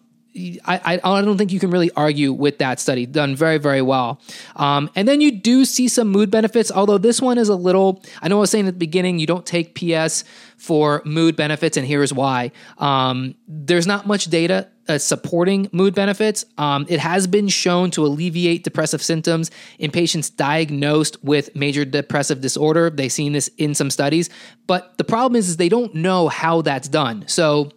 I, 0.66 1.00
I, 1.04 1.22
don't 1.22 1.38
think 1.38 1.52
you 1.52 1.60
can 1.60 1.72
really 1.72 1.92
argue 1.96 2.34
with 2.34 2.60
that 2.60 2.80
study. 2.80 3.06
Done 3.06 3.36
very, 3.36 3.58
very 3.58 3.82
well. 3.82 4.22
Um, 4.56 4.90
and 4.96 5.08
then 5.08 5.22
you 5.22 5.32
do 5.32 5.66
see 5.66 5.88
some 5.88 6.10
mood 6.10 6.32
benefits, 6.32 6.72
although 6.72 6.98
this 6.98 7.22
one 7.22 7.38
is 7.38 7.50
a 7.50 7.56
little. 7.56 8.04
I 8.22 8.28
know 8.28 8.38
I 8.38 8.42
was 8.42 8.52
saying 8.52 8.68
at 8.68 8.74
the 8.74 8.80
beginning, 8.80 9.20
you 9.20 9.28
don't 9.28 9.46
take 9.46 9.76
PS 9.76 10.24
for 10.58 11.02
mood 11.06 11.36
benefits, 11.36 11.78
and 11.78 11.86
here's 11.86 12.14
why. 12.14 12.52
Um, 12.78 13.36
there's 13.48 13.88
not 13.88 14.08
much 14.08 14.26
data 14.26 14.68
uh, 14.90 14.98
supporting 14.98 15.70
mood 15.72 15.94
benefits. 15.94 16.46
Um, 16.58 16.86
it 16.90 17.00
has 17.00 17.28
been 17.28 17.48
shown 17.48 17.92
to 17.92 18.06
alleviate 18.06 18.64
depressive 18.64 19.02
symptoms 19.02 19.52
in 19.78 19.92
patients 19.92 20.30
diagnosed 20.30 21.24
with 21.24 21.56
major 21.56 21.86
depressive 21.86 22.42
disorder. 22.42 22.90
They've 22.90 23.12
seen 23.12 23.34
this 23.34 23.50
in 23.58 23.76
some 23.76 23.92
studies, 23.92 24.30
but 24.68 24.98
the 24.98 25.04
problem 25.04 25.36
is, 25.38 25.48
is 25.48 25.58
they 25.58 25.70
don't 25.70 25.94
know 25.94 26.28
how 26.28 26.62
that's 26.62 26.88
done. 26.88 27.26
So, 27.28 27.72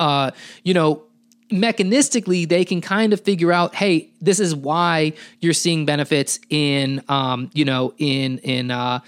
uh, 0.00 0.32
you 0.64 0.74
know, 0.74 1.04
mechanistically 1.54 2.48
they 2.48 2.64
can 2.64 2.80
kind 2.80 3.12
of 3.12 3.20
figure 3.20 3.52
out 3.52 3.74
hey 3.76 4.10
this 4.20 4.40
is 4.40 4.54
why 4.54 5.12
you're 5.40 5.52
seeing 5.52 5.86
benefits 5.86 6.40
in 6.50 7.00
um, 7.08 7.48
you 7.54 7.64
know 7.64 7.94
in 7.98 8.38
in 8.38 8.70
uh, 8.70 8.98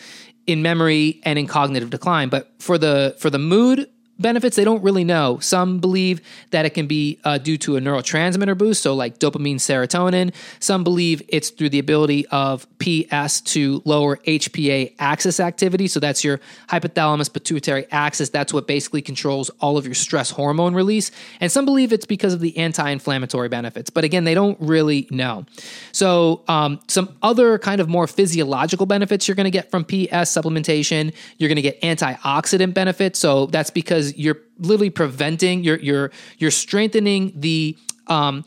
in 0.46 0.62
memory 0.62 1.20
and 1.24 1.38
in 1.38 1.46
cognitive 1.46 1.90
decline. 1.90 2.28
But 2.28 2.50
for 2.60 2.78
the 2.78 3.16
for 3.18 3.30
the 3.30 3.38
mood 3.38 3.88
benefits 4.18 4.56
they 4.56 4.64
don't 4.64 4.82
really 4.82 5.04
know. 5.04 5.38
Some 5.40 5.78
believe 5.78 6.20
that 6.50 6.64
it 6.64 6.70
can 6.70 6.86
be 6.86 7.18
uh, 7.24 7.38
due 7.38 7.58
to 7.58 7.76
a 7.76 7.80
neurotransmitter 7.80 8.56
boost 8.56 8.82
so 8.82 8.94
like 8.94 9.18
dopamine 9.18 9.56
serotonin. 9.56 10.32
Some 10.60 10.84
believe 10.84 11.22
it's 11.28 11.50
through 11.50 11.70
the 11.70 11.78
ability 11.78 12.26
of 12.28 12.66
ps 12.78 13.40
to 13.42 13.82
lower 13.84 14.16
hpa 14.18 14.92
axis 14.98 15.40
activity 15.40 15.86
so 15.86 16.00
that's 16.00 16.24
your 16.24 16.40
hypothalamus 16.68 17.32
pituitary 17.32 17.86
axis. 17.90 18.30
That's 18.30 18.52
what 18.52 18.66
basically 18.66 19.02
controls 19.02 19.50
all 19.60 19.76
of 19.76 19.84
your 19.84 19.94
stress 19.94 20.30
hormone 20.30 20.74
release. 20.74 21.10
And 21.40 21.50
some 21.52 21.64
believe 21.64 21.92
it's 21.92 22.06
because 22.06 22.32
of 22.32 22.40
the 22.40 22.56
anti-inflammatory 22.56 23.48
benefits 23.48 23.90
but 23.90 24.04
again 24.04 24.24
they 24.24 24.34
don't 24.34 24.58
really 24.60 25.06
know. 25.10 25.44
So 25.92 26.42
um, 26.48 26.80
some 26.88 27.16
other 27.22 27.58
kind 27.58 27.80
of 27.80 27.88
more 27.88 28.06
physiological 28.06 28.86
benefits 28.86 29.28
you're 29.28 29.34
going 29.34 29.44
to 29.44 29.50
get 29.50 29.70
from 29.70 29.84
ps 29.84 30.30
supplementation 30.32 31.12
you're 31.38 31.48
going 31.48 31.56
to 31.56 31.62
get 31.62 31.80
antioxidant 31.82 32.74
benefits 32.74 33.18
so 33.18 33.46
that's 33.46 33.70
because 33.70 34.05
because 34.06 34.18
you're 34.18 34.38
literally 34.58 34.90
preventing 34.90 35.64
you're 35.64 35.78
you're 35.78 36.10
you're 36.38 36.50
strengthening 36.50 37.32
the 37.36 37.76
um, 38.06 38.44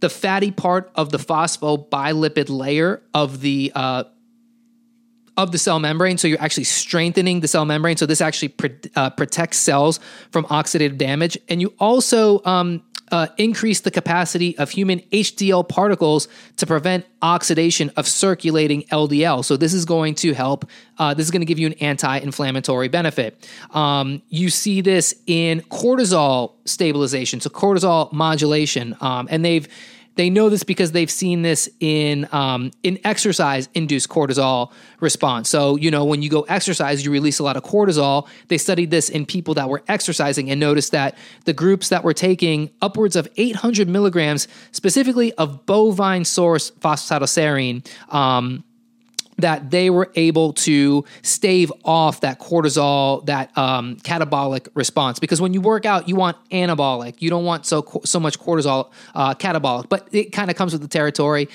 the 0.00 0.08
fatty 0.08 0.50
part 0.50 0.90
of 0.94 1.10
the 1.10 1.18
phosphobilipid 1.18 2.48
layer 2.48 3.02
of 3.12 3.40
the 3.40 3.72
uh, 3.74 4.04
of 5.36 5.52
the 5.52 5.58
cell 5.58 5.78
membrane. 5.78 6.18
So 6.18 6.28
you're 6.28 6.40
actually 6.40 6.64
strengthening 6.64 7.40
the 7.40 7.48
cell 7.48 7.64
membrane. 7.64 7.96
So 7.96 8.06
this 8.06 8.20
actually 8.20 8.54
uh, 8.94 9.10
protects 9.10 9.58
cells 9.58 10.00
from 10.30 10.44
oxidative 10.46 10.96
damage, 10.96 11.38
and 11.48 11.60
you 11.60 11.74
also 11.78 12.42
um, 12.44 12.82
uh, 13.10 13.28
increase 13.36 13.80
the 13.80 13.90
capacity 13.90 14.56
of 14.58 14.70
human 14.70 15.00
HDL 15.12 15.68
particles 15.68 16.28
to 16.56 16.66
prevent 16.66 17.04
oxidation 17.22 17.90
of 17.96 18.06
circulating 18.06 18.82
LDL. 18.84 19.44
So 19.44 19.56
this 19.56 19.74
is 19.74 19.84
going 19.84 20.14
to 20.16 20.32
help. 20.32 20.68
Uh, 20.98 21.14
this 21.14 21.24
is 21.24 21.30
going 21.30 21.42
to 21.42 21.46
give 21.46 21.58
you 21.58 21.66
an 21.66 21.74
anti-inflammatory 21.74 22.88
benefit. 22.88 23.48
Um, 23.72 24.22
you 24.28 24.50
see 24.50 24.80
this 24.80 25.14
in 25.26 25.60
cortisol 25.62 26.52
stabilization, 26.64 27.40
so 27.40 27.50
cortisol 27.50 28.12
modulation, 28.12 28.96
um, 29.00 29.28
and 29.30 29.44
they've 29.44 29.68
they 30.20 30.28
know 30.28 30.50
this 30.50 30.64
because 30.64 30.92
they've 30.92 31.10
seen 31.10 31.40
this 31.40 31.66
in 31.80 32.28
um, 32.30 32.72
in 32.82 32.98
exercise 33.04 33.70
induced 33.72 34.10
cortisol 34.10 34.70
response. 35.00 35.48
So 35.48 35.76
you 35.76 35.90
know 35.90 36.04
when 36.04 36.20
you 36.20 36.28
go 36.28 36.42
exercise, 36.42 37.02
you 37.02 37.10
release 37.10 37.38
a 37.38 37.42
lot 37.42 37.56
of 37.56 37.64
cortisol. 37.64 38.28
They 38.48 38.58
studied 38.58 38.90
this 38.90 39.08
in 39.08 39.24
people 39.24 39.54
that 39.54 39.70
were 39.70 39.82
exercising 39.88 40.50
and 40.50 40.60
noticed 40.60 40.92
that 40.92 41.16
the 41.46 41.54
groups 41.54 41.88
that 41.88 42.04
were 42.04 42.12
taking 42.12 42.68
upwards 42.82 43.16
of 43.16 43.28
800 43.38 43.88
milligrams, 43.88 44.46
specifically 44.72 45.32
of 45.34 45.64
bovine 45.64 46.26
source 46.26 46.70
phosphatidylserine. 46.70 47.86
Um, 48.12 48.62
that 49.40 49.70
they 49.70 49.90
were 49.90 50.10
able 50.14 50.52
to 50.52 51.04
stave 51.22 51.72
off 51.84 52.20
that 52.20 52.38
cortisol, 52.38 53.24
that 53.26 53.56
um, 53.56 53.96
catabolic 53.96 54.68
response. 54.74 55.18
Because 55.18 55.40
when 55.40 55.54
you 55.54 55.60
work 55.60 55.84
out, 55.84 56.08
you 56.08 56.16
want 56.16 56.36
anabolic. 56.50 57.16
You 57.18 57.30
don't 57.30 57.44
want 57.44 57.66
so 57.66 58.00
so 58.04 58.20
much 58.20 58.38
cortisol 58.38 58.90
uh, 59.14 59.34
catabolic. 59.34 59.88
But 59.88 60.08
it 60.12 60.32
kind 60.32 60.50
of 60.50 60.56
comes 60.56 60.72
with 60.72 60.82
the 60.82 60.88
territory. 60.88 61.48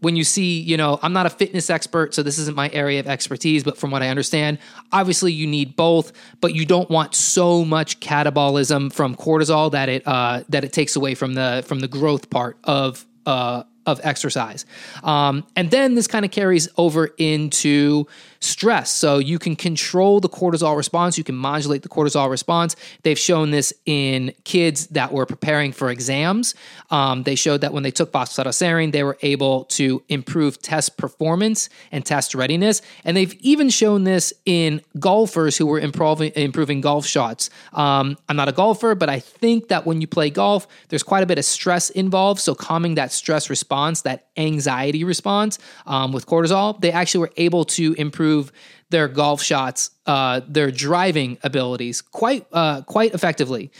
When 0.00 0.16
you 0.16 0.24
see, 0.24 0.60
you 0.60 0.78
know, 0.78 0.98
I'm 1.02 1.12
not 1.12 1.26
a 1.26 1.30
fitness 1.30 1.68
expert, 1.68 2.14
so 2.14 2.22
this 2.22 2.38
isn't 2.38 2.56
my 2.56 2.70
area 2.72 3.00
of 3.00 3.06
expertise. 3.06 3.62
But 3.62 3.76
from 3.76 3.90
what 3.90 4.02
I 4.02 4.08
understand, 4.08 4.58
obviously 4.92 5.30
you 5.32 5.46
need 5.46 5.76
both, 5.76 6.12
but 6.40 6.54
you 6.54 6.64
don't 6.64 6.88
want 6.88 7.14
so 7.14 7.66
much 7.66 8.00
catabolism 8.00 8.90
from 8.90 9.14
cortisol 9.14 9.70
that 9.72 9.90
it 9.90 10.02
uh, 10.06 10.42
that 10.48 10.64
it 10.64 10.72
takes 10.72 10.96
away 10.96 11.14
from 11.14 11.34
the 11.34 11.62
from 11.66 11.80
the 11.80 11.88
growth 11.88 12.30
part 12.30 12.56
of 12.64 13.04
uh, 13.26 13.64
of 13.90 14.00
exercise. 14.02 14.64
Um, 15.02 15.44
and 15.56 15.70
then 15.70 15.94
this 15.94 16.06
kind 16.06 16.24
of 16.24 16.30
carries 16.30 16.68
over 16.76 17.10
into 17.18 18.06
stress. 18.40 18.90
So 18.90 19.18
you 19.18 19.38
can 19.38 19.54
control 19.54 20.18
the 20.20 20.28
cortisol 20.28 20.76
response, 20.76 21.18
you 21.18 21.24
can 21.24 21.34
modulate 21.34 21.82
the 21.82 21.88
cortisol 21.88 22.30
response. 22.30 22.74
They've 23.02 23.18
shown 23.18 23.50
this 23.50 23.72
in 23.84 24.32
kids 24.44 24.86
that 24.88 25.12
were 25.12 25.26
preparing 25.26 25.72
for 25.72 25.90
exams. 25.90 26.54
Um, 26.90 27.22
they 27.24 27.34
showed 27.34 27.60
that 27.60 27.72
when 27.74 27.82
they 27.82 27.90
took 27.90 28.12
phosphatidylserine, 28.12 28.92
they 28.92 29.04
were 29.04 29.18
able 29.20 29.64
to 29.64 30.02
improve 30.08 30.60
test 30.62 30.96
performance 30.96 31.68
and 31.92 32.04
test 32.04 32.34
readiness. 32.34 32.80
And 33.04 33.16
they've 33.16 33.34
even 33.40 33.68
shown 33.68 34.04
this 34.04 34.32
in 34.46 34.80
golfers 34.98 35.58
who 35.58 35.66
were 35.66 35.78
improving, 35.78 36.32
improving 36.34 36.80
golf 36.80 37.06
shots. 37.06 37.50
Um, 37.74 38.16
I'm 38.28 38.36
not 38.36 38.48
a 38.48 38.52
golfer, 38.52 38.94
but 38.94 39.10
I 39.10 39.20
think 39.20 39.68
that 39.68 39.84
when 39.84 40.00
you 40.00 40.06
play 40.06 40.30
golf, 40.30 40.66
there's 40.88 41.02
quite 41.02 41.22
a 41.22 41.26
bit 41.26 41.38
of 41.38 41.44
stress 41.44 41.90
involved. 41.90 42.40
So 42.40 42.54
calming 42.54 42.94
that 42.94 43.12
stress 43.12 43.50
response, 43.50 43.79
that 44.02 44.28
anxiety 44.36 45.04
response 45.04 45.58
um, 45.86 46.12
with 46.12 46.26
cortisol, 46.26 46.80
they 46.80 46.92
actually 46.92 47.20
were 47.20 47.32
able 47.36 47.64
to 47.64 47.94
improve 47.94 48.52
their 48.90 49.08
golf 49.08 49.42
shots, 49.42 49.90
uh, 50.06 50.40
their 50.46 50.70
driving 50.70 51.38
abilities 51.42 52.00
quite 52.02 52.46
uh, 52.52 52.82
quite 52.82 53.14
effectively. 53.14 53.70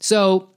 So 0.00 0.49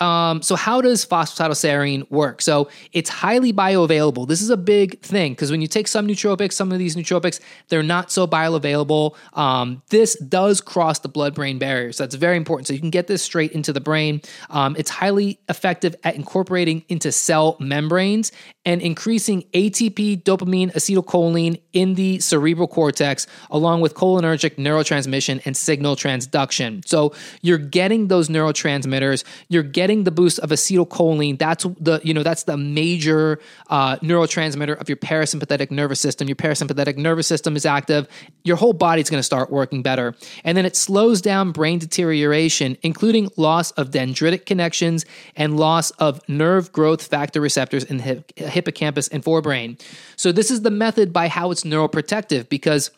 um, 0.00 0.42
so 0.42 0.56
how 0.56 0.80
does 0.80 1.04
phosphatidylserine 1.04 2.10
work? 2.10 2.40
So 2.40 2.68
it's 2.92 3.10
highly 3.10 3.52
bioavailable. 3.52 4.26
This 4.26 4.40
is 4.40 4.50
a 4.50 4.56
big 4.56 5.00
thing 5.00 5.32
because 5.32 5.50
when 5.50 5.60
you 5.60 5.66
take 5.66 5.88
some 5.88 6.06
nootropics, 6.06 6.54
some 6.54 6.72
of 6.72 6.78
these 6.78 6.96
nootropics, 6.96 7.40
they're 7.68 7.82
not 7.82 8.10
so 8.10 8.26
bioavailable. 8.26 9.14
Um, 9.34 9.82
this 9.90 10.16
does 10.16 10.60
cross 10.60 11.00
the 11.00 11.08
blood-brain 11.08 11.58
barrier, 11.58 11.92
so 11.92 12.04
that's 12.04 12.14
very 12.14 12.36
important. 12.36 12.66
So 12.68 12.72
you 12.72 12.80
can 12.80 12.90
get 12.90 13.06
this 13.06 13.22
straight 13.22 13.52
into 13.52 13.72
the 13.72 13.80
brain. 13.80 14.22
Um, 14.48 14.74
it's 14.78 14.90
highly 14.90 15.38
effective 15.48 15.94
at 16.02 16.16
incorporating 16.16 16.84
into 16.88 17.12
cell 17.12 17.56
membranes 17.60 18.32
and 18.64 18.80
increasing 18.82 19.42
ATP, 19.54 20.22
dopamine, 20.22 20.72
acetylcholine 20.72 21.60
in 21.72 21.94
the 21.94 22.20
cerebral 22.20 22.68
cortex, 22.68 23.26
along 23.50 23.80
with 23.80 23.94
cholinergic 23.94 24.56
neurotransmission 24.56 25.40
and 25.44 25.56
signal 25.56 25.96
transduction. 25.96 26.86
So 26.86 27.14
you're 27.42 27.58
getting 27.58 28.08
those 28.08 28.28
neurotransmitters. 28.28 29.24
You're 29.48 29.62
getting 29.62 29.89
getting 29.90 30.04
the 30.04 30.10
boost 30.12 30.38
of 30.38 30.50
acetylcholine. 30.50 31.36
That's 31.38 31.64
the 31.80 32.00
you 32.04 32.14
know 32.14 32.22
that's 32.22 32.44
the 32.44 32.56
major 32.56 33.40
uh, 33.68 33.96
neurotransmitter 33.96 34.80
of 34.80 34.88
your 34.88 34.96
parasympathetic 34.96 35.70
nervous 35.70 35.98
system. 35.98 36.28
Your 36.28 36.36
parasympathetic 36.36 36.96
nervous 36.96 37.26
system 37.26 37.56
is 37.56 37.66
active. 37.66 38.06
Your 38.44 38.56
whole 38.56 38.72
body's 38.72 39.10
going 39.10 39.18
to 39.18 39.24
start 39.24 39.50
working 39.50 39.82
better, 39.82 40.14
and 40.44 40.56
then 40.56 40.64
it 40.64 40.76
slows 40.76 41.20
down 41.20 41.50
brain 41.50 41.80
deterioration, 41.80 42.76
including 42.82 43.30
loss 43.36 43.72
of 43.72 43.90
dendritic 43.90 44.46
connections 44.46 45.04
and 45.34 45.58
loss 45.58 45.90
of 45.92 46.20
nerve 46.28 46.70
growth 46.72 47.04
factor 47.04 47.40
receptors 47.40 47.82
in 47.82 47.96
the 47.96 48.02
hip, 48.04 48.32
hippocampus 48.36 49.08
and 49.08 49.24
forebrain. 49.24 49.80
So 50.14 50.30
this 50.30 50.52
is 50.52 50.62
the 50.62 50.70
method 50.70 51.12
by 51.12 51.26
how 51.26 51.50
it's 51.50 51.64
neuroprotective 51.64 52.48
because 52.48 52.92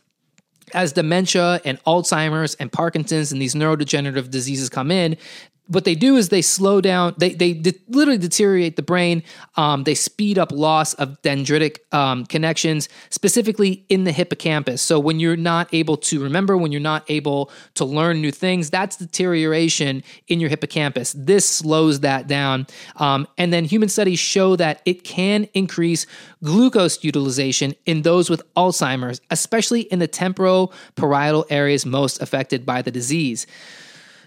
as 0.74 0.92
dementia 0.92 1.60
and 1.64 1.82
Alzheimer's 1.84 2.54
and 2.54 2.70
Parkinson's 2.72 3.32
and 3.32 3.40
these 3.40 3.54
neurodegenerative 3.54 4.30
diseases 4.30 4.68
come 4.68 4.90
in, 4.90 5.16
what 5.72 5.84
they 5.84 5.94
do 5.94 6.16
is 6.16 6.28
they 6.28 6.42
slow 6.42 6.80
down 6.80 7.14
they 7.18 7.34
they 7.34 7.52
de- 7.52 7.74
literally 7.88 8.18
deteriorate 8.18 8.76
the 8.76 8.82
brain 8.82 9.22
um, 9.56 9.84
they 9.84 9.94
speed 9.94 10.38
up 10.38 10.52
loss 10.52 10.94
of 10.94 11.20
dendritic 11.22 11.78
um, 11.92 12.24
connections 12.26 12.88
specifically 13.10 13.84
in 13.88 14.04
the 14.04 14.12
hippocampus. 14.12 14.80
So 14.82 14.98
when 14.98 15.20
you're 15.20 15.36
not 15.36 15.72
able 15.72 15.96
to 15.98 16.22
remember 16.22 16.56
when 16.56 16.72
you're 16.72 16.80
not 16.80 17.04
able 17.08 17.50
to 17.74 17.84
learn 17.84 18.20
new 18.20 18.30
things 18.30 18.70
that's 18.70 18.96
deterioration 18.96 20.02
in 20.28 20.40
your 20.40 20.50
hippocampus. 20.50 21.12
This 21.12 21.48
slows 21.48 22.00
that 22.00 22.26
down. 22.26 22.66
Um, 22.96 23.26
and 23.38 23.52
then 23.52 23.64
human 23.64 23.88
studies 23.88 24.18
show 24.18 24.56
that 24.56 24.80
it 24.84 25.04
can 25.04 25.44
increase 25.54 26.06
glucose 26.42 27.02
utilization 27.04 27.74
in 27.86 28.02
those 28.02 28.28
with 28.30 28.42
alzheimer's 28.54 29.20
especially 29.30 29.82
in 29.82 29.98
the 29.98 30.08
temporal 30.08 30.72
parietal 30.96 31.46
areas 31.50 31.86
most 31.86 32.20
affected 32.20 32.66
by 32.66 32.82
the 32.82 32.90
disease 32.90 33.46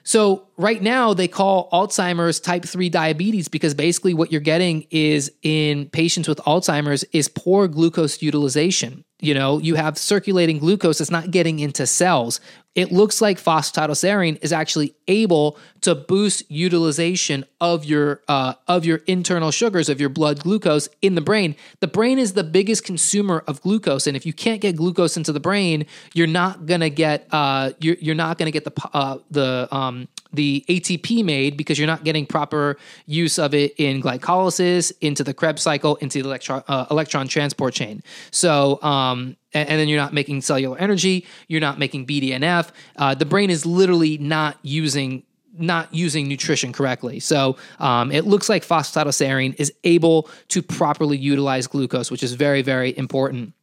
So 0.06 0.48
right 0.56 0.82
now 0.82 1.16
they 1.16 1.28
call 1.28 1.68
Alzheimer's 1.72 2.40
type 2.40 2.64
3 2.64 2.90
diabetes 2.90 3.48
because 3.48 3.74
basically 3.74 4.14
what 4.14 4.32
you're 4.32 4.40
getting 4.40 4.86
is 4.92 5.32
in 5.42 5.90
patients 5.90 6.28
with 6.28 6.38
Alzheimer's 6.40 7.04
is 7.12 7.28
poor 7.28 7.68
glucose 7.68 8.22
utilization. 8.22 9.04
You 9.20 9.34
know, 9.34 9.58
you 9.58 9.76
have 9.76 9.98
circulating 9.98 10.60
glucose 10.60 11.00
that's 11.00 11.10
not 11.10 11.32
getting 11.32 11.60
into 11.60 11.88
cells. 11.88 12.40
It 12.76 12.92
looks 12.92 13.22
like 13.22 13.42
phosphatidylserine 13.42 14.38
is 14.44 14.52
actually 14.52 14.96
able 15.08 15.58
to 15.82 15.96
boost 15.96 16.44
utilization 16.52 17.46
of 17.62 17.86
your 17.86 18.22
uh, 18.28 18.56
of 18.68 18.86
your 18.86 18.98
internal 19.08 19.52
sugars 19.52 19.88
of 19.88 20.00
your 20.00 20.10
blood 20.10 20.42
glucose 20.42 20.90
in 21.02 21.16
the 21.16 21.22
brain. 21.22 21.56
The 21.80 21.88
brain 21.88 22.20
is 22.20 22.34
the 22.34 22.44
biggest 22.44 22.84
consumer 22.84 23.44
of 23.48 23.62
glucose, 23.62 24.08
and 24.08 24.18
if 24.18 24.26
you 24.26 24.34
can't 24.34 24.60
get 24.60 24.76
glucose 24.76 25.16
into 25.16 25.32
the 25.32 25.40
brain, 25.40 25.86
you're 26.14 26.28
not 26.28 26.66
gonna 26.66 26.90
get 26.90 27.28
uh, 27.32 27.72
you're, 27.80 27.96
you're 28.02 28.16
not 28.16 28.38
gonna 28.38 28.52
get 28.52 28.66
the 28.66 28.74
uh, 28.94 29.20
the 29.32 29.68
um, 29.72 30.10
the 30.34 30.66
ATP 30.68 31.24
made 31.24 31.58
because 31.58 31.80
you're 31.80 31.88
not 31.88 32.04
getting 32.04 32.26
proper 32.26 32.78
use 33.06 33.40
of 33.40 33.54
it 33.54 33.74
in 33.78 34.02
glycolysis, 34.02 34.92
into 35.02 35.24
the 35.24 35.34
Krebs 35.34 35.62
cycle, 35.62 35.96
into 35.98 36.22
the 36.22 36.28
electron, 36.28 36.64
uh, 36.68 36.86
electron 36.92 37.28
transport 37.28 37.74
chain. 37.74 38.04
So, 38.32 38.82
um, 38.82 39.38
and, 39.56 39.70
and, 39.70 39.80
then 39.80 39.88
you're 39.88 40.00
not 40.00 40.14
making 40.14 40.42
cellular 40.42 40.78
energy, 40.78 41.26
you're 41.48 41.62
not 41.62 41.80
making 41.80 42.06
BDNF. 42.06 42.70
Uh, 42.98 43.16
the 43.16 43.26
brain 43.26 43.50
is 43.50 43.66
literally 43.66 44.18
not 44.18 44.58
using 44.62 45.24
not 45.58 45.94
using 45.94 46.28
nutrition 46.28 46.74
correctly. 46.74 47.20
So 47.22 47.56
um, 47.80 48.12
it 48.12 48.26
looks 48.26 48.50
like 48.50 48.66
phosphatidylserine 48.66 49.56
is 49.58 49.72
able 49.86 50.30
to 50.50 50.62
properly 50.62 51.18
utilize 51.18 51.66
glucose, 51.66 52.12
which 52.12 52.24
is 52.24 52.34
very, 52.34 52.62
very 52.62 52.96
important. 52.98 53.54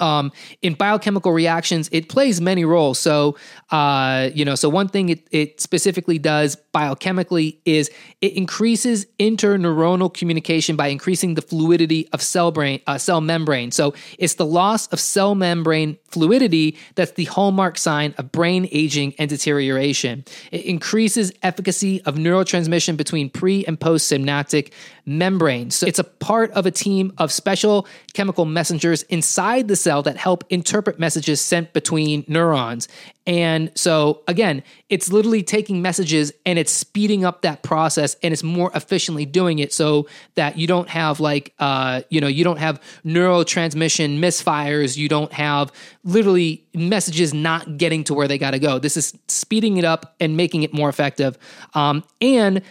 Um, 0.00 0.32
in 0.62 0.74
biochemical 0.74 1.32
reactions, 1.32 1.88
it 1.92 2.08
plays 2.08 2.40
many 2.40 2.64
roles. 2.64 2.98
So, 2.98 3.36
uh, 3.70 4.30
you 4.34 4.44
know, 4.44 4.54
so 4.54 4.68
one 4.68 4.88
thing 4.88 5.10
it, 5.10 5.28
it 5.30 5.60
specifically 5.60 6.18
does 6.18 6.56
biochemically 6.74 7.58
is 7.64 7.90
it 8.20 8.32
increases 8.34 9.06
interneuronal 9.18 10.12
communication 10.12 10.76
by 10.76 10.88
increasing 10.88 11.34
the 11.34 11.42
fluidity 11.42 12.08
of 12.12 12.22
cell 12.22 12.50
brain 12.50 12.80
uh, 12.86 12.98
cell 12.98 13.20
membrane. 13.20 13.70
So 13.70 13.94
it's 14.18 14.34
the 14.34 14.46
loss 14.46 14.86
of 14.88 15.00
cell 15.00 15.34
membrane 15.34 15.98
fluidity 16.08 16.76
that's 16.94 17.12
the 17.12 17.24
hallmark 17.24 17.78
sign 17.78 18.14
of 18.18 18.32
brain 18.32 18.68
aging 18.72 19.14
and 19.18 19.28
deterioration. 19.28 20.24
It 20.50 20.64
increases 20.64 21.32
efficacy 21.42 22.02
of 22.02 22.16
neurotransmission 22.16 22.96
between 22.96 23.30
pre 23.30 23.64
and 23.64 23.78
post 23.78 24.08
synaptic 24.08 24.72
membranes. 25.10 25.74
So 25.74 25.86
it's 25.88 25.98
a 25.98 26.04
part 26.04 26.52
of 26.52 26.66
a 26.66 26.70
team 26.70 27.12
of 27.18 27.32
special 27.32 27.86
chemical 28.12 28.44
messengers 28.44 29.02
inside 29.04 29.66
the 29.66 29.74
cell 29.74 30.02
that 30.04 30.16
help 30.16 30.44
interpret 30.50 31.00
messages 31.00 31.40
sent 31.40 31.72
between 31.72 32.24
neurons. 32.28 32.86
And 33.26 33.70
so, 33.74 34.22
again, 34.28 34.62
it's 34.88 35.12
literally 35.12 35.42
taking 35.42 35.82
messages 35.82 36.32
and 36.46 36.58
it's 36.58 36.72
speeding 36.72 37.24
up 37.24 37.42
that 37.42 37.62
process 37.62 38.16
and 38.22 38.32
it's 38.32 38.42
more 38.42 38.70
efficiently 38.74 39.26
doing 39.26 39.58
it 39.58 39.72
so 39.72 40.06
that 40.36 40.56
you 40.56 40.66
don't 40.66 40.88
have 40.88 41.20
like, 41.20 41.54
uh, 41.58 42.02
you 42.08 42.20
know, 42.20 42.28
you 42.28 42.44
don't 42.44 42.58
have 42.58 42.80
neurotransmission 43.04 44.18
misfires. 44.18 44.96
You 44.96 45.08
don't 45.08 45.32
have 45.32 45.72
literally 46.04 46.64
messages 46.72 47.34
not 47.34 47.76
getting 47.76 48.04
to 48.04 48.14
where 48.14 48.28
they 48.28 48.38
got 48.38 48.52
to 48.52 48.58
go. 48.58 48.78
This 48.78 48.96
is 48.96 49.16
speeding 49.28 49.76
it 49.76 49.84
up 49.84 50.14
and 50.20 50.36
making 50.36 50.62
it 50.62 50.72
more 50.72 50.88
effective. 50.88 51.36
Um, 51.74 52.04
and 52.20 52.62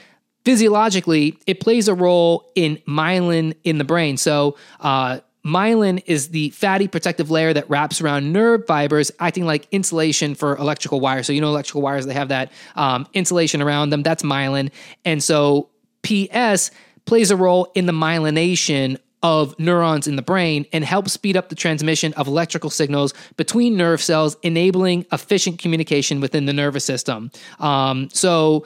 physiologically, 0.50 1.38
it 1.46 1.60
plays 1.60 1.88
a 1.88 1.94
role 1.94 2.52
in 2.56 2.78
myelin 2.88 3.54
in 3.64 3.78
the 3.78 3.84
brain. 3.84 4.18
So, 4.18 4.58
uh, 4.80 5.20
Myelin 5.46 6.02
is 6.08 6.30
the 6.30 6.50
fatty 6.50 6.88
protective 6.88 7.30
layer 7.30 7.54
that 7.54 7.70
wraps 7.70 8.02
around 8.02 8.34
nerve 8.34 8.66
fibers, 8.68 9.12
acting 9.20 9.46
like 9.46 9.68
insulation 9.72 10.34
for 10.34 10.58
electrical 10.58 11.00
wires. 11.00 11.28
So, 11.28 11.34
you 11.34 11.40
know, 11.40 11.50
electrical 11.50 11.82
wires, 11.84 12.08
they 12.08 12.16
have 12.16 12.30
that 12.30 12.52
um, 12.76 13.08
insulation 13.14 13.62
around 13.62 13.92
them. 13.92 14.02
That's 14.02 14.24
myelin. 14.24 14.72
And 15.06 15.24
so, 15.24 15.70
PS 16.02 16.72
plays 17.06 17.30
a 17.30 17.36
role 17.36 17.72
in 17.76 17.86
the 17.86 17.94
myelination 17.94 18.98
of 19.22 19.58
neurons 19.60 20.08
in 20.08 20.16
the 20.16 20.22
brain 20.24 20.66
and 20.74 20.84
helps 20.84 21.14
speed 21.14 21.38
up 21.38 21.50
the 21.50 21.56
transmission 21.56 22.12
of 22.14 22.28
electrical 22.28 22.72
signals 22.72 23.14
between 23.38 23.78
nerve 23.78 24.02
cells, 24.02 24.36
enabling 24.42 25.06
efficient 25.12 25.60
communication 25.60 26.20
within 26.22 26.46
the 26.48 26.54
nervous 26.54 26.86
system. 26.86 27.30
Um, 27.60 28.10
so, 28.12 28.66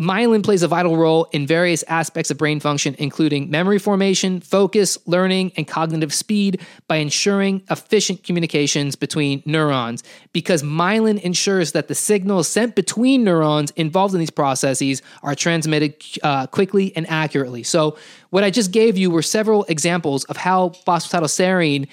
Myelin 0.00 0.42
plays 0.42 0.62
a 0.62 0.68
vital 0.68 0.96
role 0.96 1.28
in 1.32 1.46
various 1.46 1.82
aspects 1.82 2.30
of 2.30 2.38
brain 2.38 2.58
function, 2.58 2.96
including 2.98 3.50
memory 3.50 3.78
formation, 3.78 4.40
focus, 4.40 4.96
learning, 5.06 5.52
and 5.58 5.68
cognitive 5.68 6.14
speed 6.14 6.58
by 6.88 6.96
ensuring 6.96 7.62
efficient 7.68 8.24
communications 8.24 8.96
between 8.96 9.42
neurons. 9.44 10.02
Because 10.32 10.62
myelin 10.62 11.20
ensures 11.20 11.72
that 11.72 11.88
the 11.88 11.94
signals 11.94 12.48
sent 12.48 12.74
between 12.74 13.24
neurons 13.24 13.72
involved 13.72 14.14
in 14.14 14.20
these 14.20 14.30
processes 14.30 15.02
are 15.22 15.34
transmitted 15.34 15.94
uh, 16.22 16.46
quickly 16.46 16.96
and 16.96 17.08
accurately. 17.10 17.62
So, 17.62 17.98
what 18.30 18.42
I 18.42 18.48
just 18.48 18.72
gave 18.72 18.96
you 18.96 19.10
were 19.10 19.22
several 19.22 19.64
examples 19.64 20.24
of 20.24 20.38
how 20.38 20.70
phosphatidylserine 20.86 21.88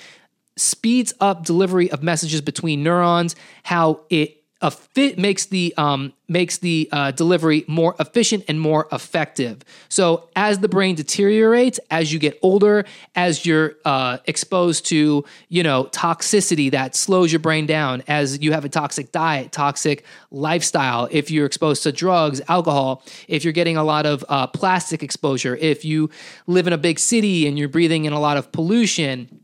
speeds 0.55 1.13
up 1.19 1.43
delivery 1.43 1.91
of 1.91 2.03
messages 2.03 2.39
between 2.39 2.84
neurons, 2.84 3.36
how 3.63 4.01
it 4.10 4.38
a 4.61 4.71
fit 4.71 5.19
makes 5.19 5.45
the 5.45 5.73
um, 5.77 6.13
makes 6.27 6.57
the 6.57 6.89
uh, 6.91 7.11
delivery 7.11 7.63
more 7.67 7.95
efficient 7.99 8.43
and 8.47 8.59
more 8.59 8.87
effective. 8.91 9.61
So 9.87 10.29
as 10.35 10.59
the 10.59 10.67
brain 10.67 10.95
deteriorates, 10.95 11.79
as 11.91 12.11
you 12.11 12.19
get 12.19 12.37
older, 12.41 12.85
as 13.15 13.45
you're 13.45 13.75
uh, 13.85 14.17
exposed 14.25 14.85
to 14.87 15.23
you 15.49 15.63
know 15.63 15.85
toxicity 15.85 16.71
that 16.71 16.95
slows 16.95 17.31
your 17.31 17.39
brain 17.39 17.67
down, 17.67 18.03
as 18.07 18.41
you 18.41 18.51
have 18.51 18.65
a 18.65 18.69
toxic 18.69 19.11
diet, 19.11 19.51
toxic 19.51 20.03
lifestyle, 20.31 21.07
if 21.11 21.29
you're 21.29 21.45
exposed 21.45 21.83
to 21.83 21.91
drugs, 21.91 22.41
alcohol, 22.47 23.03
if 23.27 23.43
you're 23.43 23.53
getting 23.53 23.77
a 23.77 23.83
lot 23.83 24.07
of 24.07 24.25
uh, 24.27 24.47
plastic 24.47 25.03
exposure, 25.03 25.55
if 25.57 25.85
you 25.85 26.09
live 26.47 26.65
in 26.65 26.73
a 26.73 26.77
big 26.79 26.97
city 26.97 27.47
and 27.47 27.59
you're 27.59 27.69
breathing 27.69 28.05
in 28.05 28.13
a 28.13 28.19
lot 28.19 28.37
of 28.37 28.51
pollution 28.51 29.39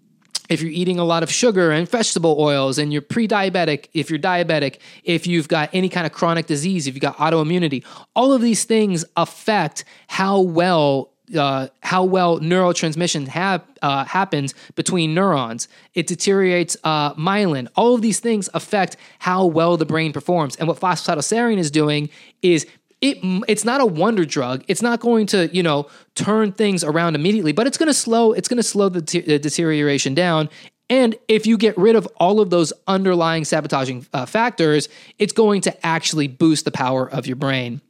if 0.53 0.61
you're 0.61 0.71
eating 0.71 0.99
a 0.99 1.03
lot 1.03 1.23
of 1.23 1.31
sugar 1.31 1.71
and 1.71 1.89
vegetable 1.89 2.37
oils 2.39 2.77
and 2.77 2.93
you're 2.93 3.01
pre-diabetic, 3.01 3.87
if 3.93 4.09
you're 4.09 4.19
diabetic, 4.19 4.77
if 5.03 5.25
you've 5.27 5.47
got 5.47 5.69
any 5.73 5.89
kind 5.89 6.05
of 6.05 6.13
chronic 6.13 6.45
disease, 6.45 6.87
if 6.87 6.93
you've 6.93 7.01
got 7.01 7.17
autoimmunity, 7.17 7.83
all 8.15 8.31
of 8.31 8.41
these 8.41 8.63
things 8.63 9.03
affect 9.17 9.83
how 10.07 10.39
well 10.39 11.09
uh, 11.37 11.67
how 11.81 12.03
well 12.03 12.39
neurotransmission 12.39 13.27
have, 13.27 13.63
uh, 13.81 14.03
happens 14.03 14.53
between 14.75 15.15
neurons. 15.15 15.67
It 15.93 16.05
deteriorates 16.05 16.75
uh, 16.83 17.13
myelin. 17.15 17.69
All 17.75 17.95
of 17.95 18.01
these 18.01 18.19
things 18.19 18.49
affect 18.53 18.97
how 19.19 19.45
well 19.45 19.77
the 19.77 19.85
brain 19.85 20.11
performs. 20.11 20.57
And 20.57 20.67
what 20.67 20.79
phosphatidylserine 20.79 21.57
is 21.57 21.71
doing 21.71 22.09
is 22.41 22.67
it 23.03 23.17
it's 23.49 23.65
not 23.65 23.81
a 23.81 23.85
wonder 23.85 24.23
drug. 24.23 24.63
It's 24.69 24.81
not 24.81 25.01
going 25.01 25.27
to 25.27 25.53
you 25.53 25.61
know 25.61 25.87
turn 26.15 26.53
things 26.53 26.83
around 26.83 27.15
immediately, 27.15 27.51
but 27.51 27.67
it's 27.67 27.77
going 27.77 27.87
to 27.87 27.93
slow 27.93 28.31
it's 28.31 28.47
going 28.47 28.57
to 28.57 28.63
slow 28.63 28.89
the, 28.89 29.01
the, 29.01 29.37
deterioration 29.37 30.15
down. 30.15 30.49
And 30.89 31.15
if 31.27 31.45
you 31.45 31.57
get 31.57 31.77
rid 31.77 31.95
of 31.95 32.07
all 32.17 32.39
of 32.39 32.49
those 32.49 32.71
underlying 32.87 33.45
sabotaging 33.45 34.05
uh, 34.13 34.25
factors, 34.25 34.87
it's 35.19 35.33
going 35.33 35.61
to 35.61 35.85
actually 35.85 36.27
boost 36.27 36.65
the 36.65 36.71
power 36.71 37.09
of 37.09 37.27
your 37.27 37.35
brain. 37.35 37.81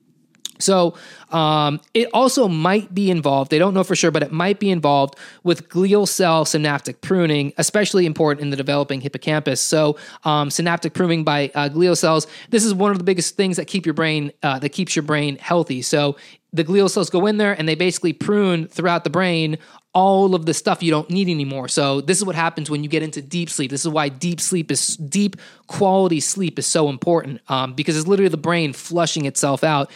So 0.59 0.95
um, 1.31 1.81
it 1.93 2.09
also 2.13 2.47
might 2.47 2.93
be 2.93 3.09
involved, 3.09 3.51
they 3.51 3.59
don't 3.59 3.73
know 3.73 3.83
for 3.83 3.95
sure, 3.95 4.11
but 4.11 4.23
it 4.23 4.31
might 4.31 4.59
be 4.59 4.69
involved 4.69 5.15
with 5.43 5.67
glial 5.69 6.07
cell 6.07 6.45
synaptic 6.45 7.01
pruning, 7.01 7.53
especially 7.57 8.05
important 8.05 8.43
in 8.43 8.49
the 8.49 8.55
developing 8.55 9.01
hippocampus. 9.01 9.61
So 9.61 9.97
um, 10.23 10.49
synaptic 10.49 10.93
pruning 10.93 11.23
by 11.23 11.51
uh, 11.55 11.69
glial 11.69 11.97
cells, 11.97 12.27
this 12.49 12.63
is 12.63 12.73
one 12.73 12.91
of 12.91 12.97
the 12.97 13.03
biggest 13.03 13.35
things 13.35 13.57
that 13.57 13.65
keep 13.65 13.85
your 13.85 13.93
brain, 13.93 14.31
uh, 14.43 14.59
that 14.59 14.69
keeps 14.69 14.95
your 14.95 15.03
brain 15.03 15.37
healthy. 15.37 15.81
So 15.81 16.17
the 16.53 16.63
glial 16.63 16.89
cells 16.89 17.09
go 17.09 17.25
in 17.25 17.37
there 17.37 17.53
and 17.53 17.67
they 17.67 17.75
basically 17.75 18.13
prune 18.13 18.67
throughout 18.67 19.03
the 19.03 19.09
brain 19.09 19.57
all 19.93 20.33
of 20.33 20.47
the 20.47 20.53
stuff 20.53 20.81
you 20.81 20.89
don't 20.89 21.09
need 21.09 21.29
anymore. 21.29 21.67
So 21.67 22.01
this 22.01 22.17
is 22.17 22.25
what 22.25 22.35
happens 22.35 22.69
when 22.69 22.83
you 22.83 22.89
get 22.89 23.03
into 23.03 23.21
deep 23.21 23.49
sleep. 23.49 23.69
This 23.69 23.85
is 23.85 23.89
why 23.89 24.09
deep 24.09 24.41
sleep 24.41 24.71
is 24.71 24.97
deep 24.97 25.37
quality 25.67 26.19
sleep 26.19 26.57
is 26.57 26.65
so 26.65 26.89
important 26.89 27.41
um, 27.47 27.73
because 27.73 27.95
it's 27.95 28.07
literally 28.07 28.29
the 28.29 28.37
brain 28.37 28.73
flushing 28.73 29.25
itself 29.25 29.63
out 29.63 29.91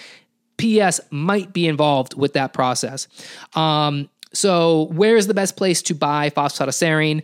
PS 0.58 1.00
might 1.12 1.54
be 1.54 1.68
involved 1.68 2.16
with 2.16 2.34
that 2.34 2.54
process. 2.54 3.08
Um, 3.56 4.10
so, 4.34 4.90
where 4.92 5.16
is 5.16 5.28
the 5.28 5.34
best 5.34 5.56
place 5.56 5.82
to 5.84 5.96
buy 5.96 6.30
phosphatidylserine? 6.30 7.24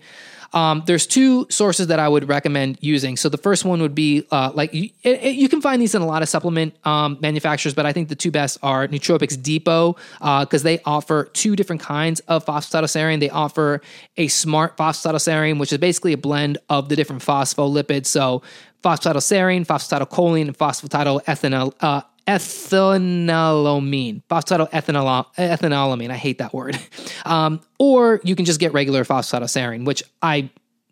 Um, 0.53 0.83
there's 0.85 1.07
two 1.07 1.47
sources 1.49 1.87
that 1.87 1.99
I 1.99 2.07
would 2.07 2.29
recommend 2.29 2.77
using. 2.79 3.17
So 3.17 3.27
the 3.27 3.39
first 3.39 3.65
one 3.65 3.81
would 3.81 3.95
be 3.95 4.25
uh, 4.31 4.51
like 4.53 4.71
you, 4.73 4.89
it, 5.01 5.33
you, 5.35 5.49
can 5.49 5.61
find 5.61 5.81
these 5.81 5.95
in 5.95 6.03
a 6.03 6.05
lot 6.05 6.21
of 6.21 6.29
supplement 6.29 6.75
um, 6.85 7.17
manufacturers, 7.21 7.73
but 7.73 7.87
I 7.87 7.91
think 7.91 8.09
the 8.09 8.15
two 8.15 8.29
best 8.29 8.59
are 8.61 8.87
Nootropics 8.87 9.41
Depot 9.41 9.93
because 10.19 10.61
uh, 10.61 10.63
they 10.63 10.79
offer 10.85 11.25
two 11.33 11.55
different 11.55 11.81
kinds 11.81 12.19
of 12.21 12.45
phosphatidylserine. 12.45 13.19
They 13.19 13.31
offer 13.31 13.81
a 14.15 14.27
smart 14.27 14.77
phosphatidylserine, 14.77 15.59
which 15.59 15.73
is 15.73 15.79
basically 15.79 16.13
a 16.13 16.17
blend 16.17 16.59
of 16.69 16.87
the 16.87 16.95
different 16.95 17.23
phospholipids. 17.23 18.05
So 18.05 18.43
phosphatidylserine, 18.83 19.65
phosphatidylcholine, 19.65 20.47
and 20.47 20.57
phosphatidylethanol. 20.57 21.73
Uh, 21.79 22.01
ethanolamine, 22.27 24.23
phosphatoethanolamine. 24.29 26.09
I 26.09 26.17
hate 26.17 26.37
that 26.39 26.53
word. 26.53 26.79
Um, 27.25 27.61
or 27.79 28.19
you 28.25 28.35
can 28.35 28.43
just 28.43 28.59
get 28.59 28.73
regular 28.73 29.05
phosphatidylserine, 29.05 29.85
which 29.85 30.03
I 30.21 30.49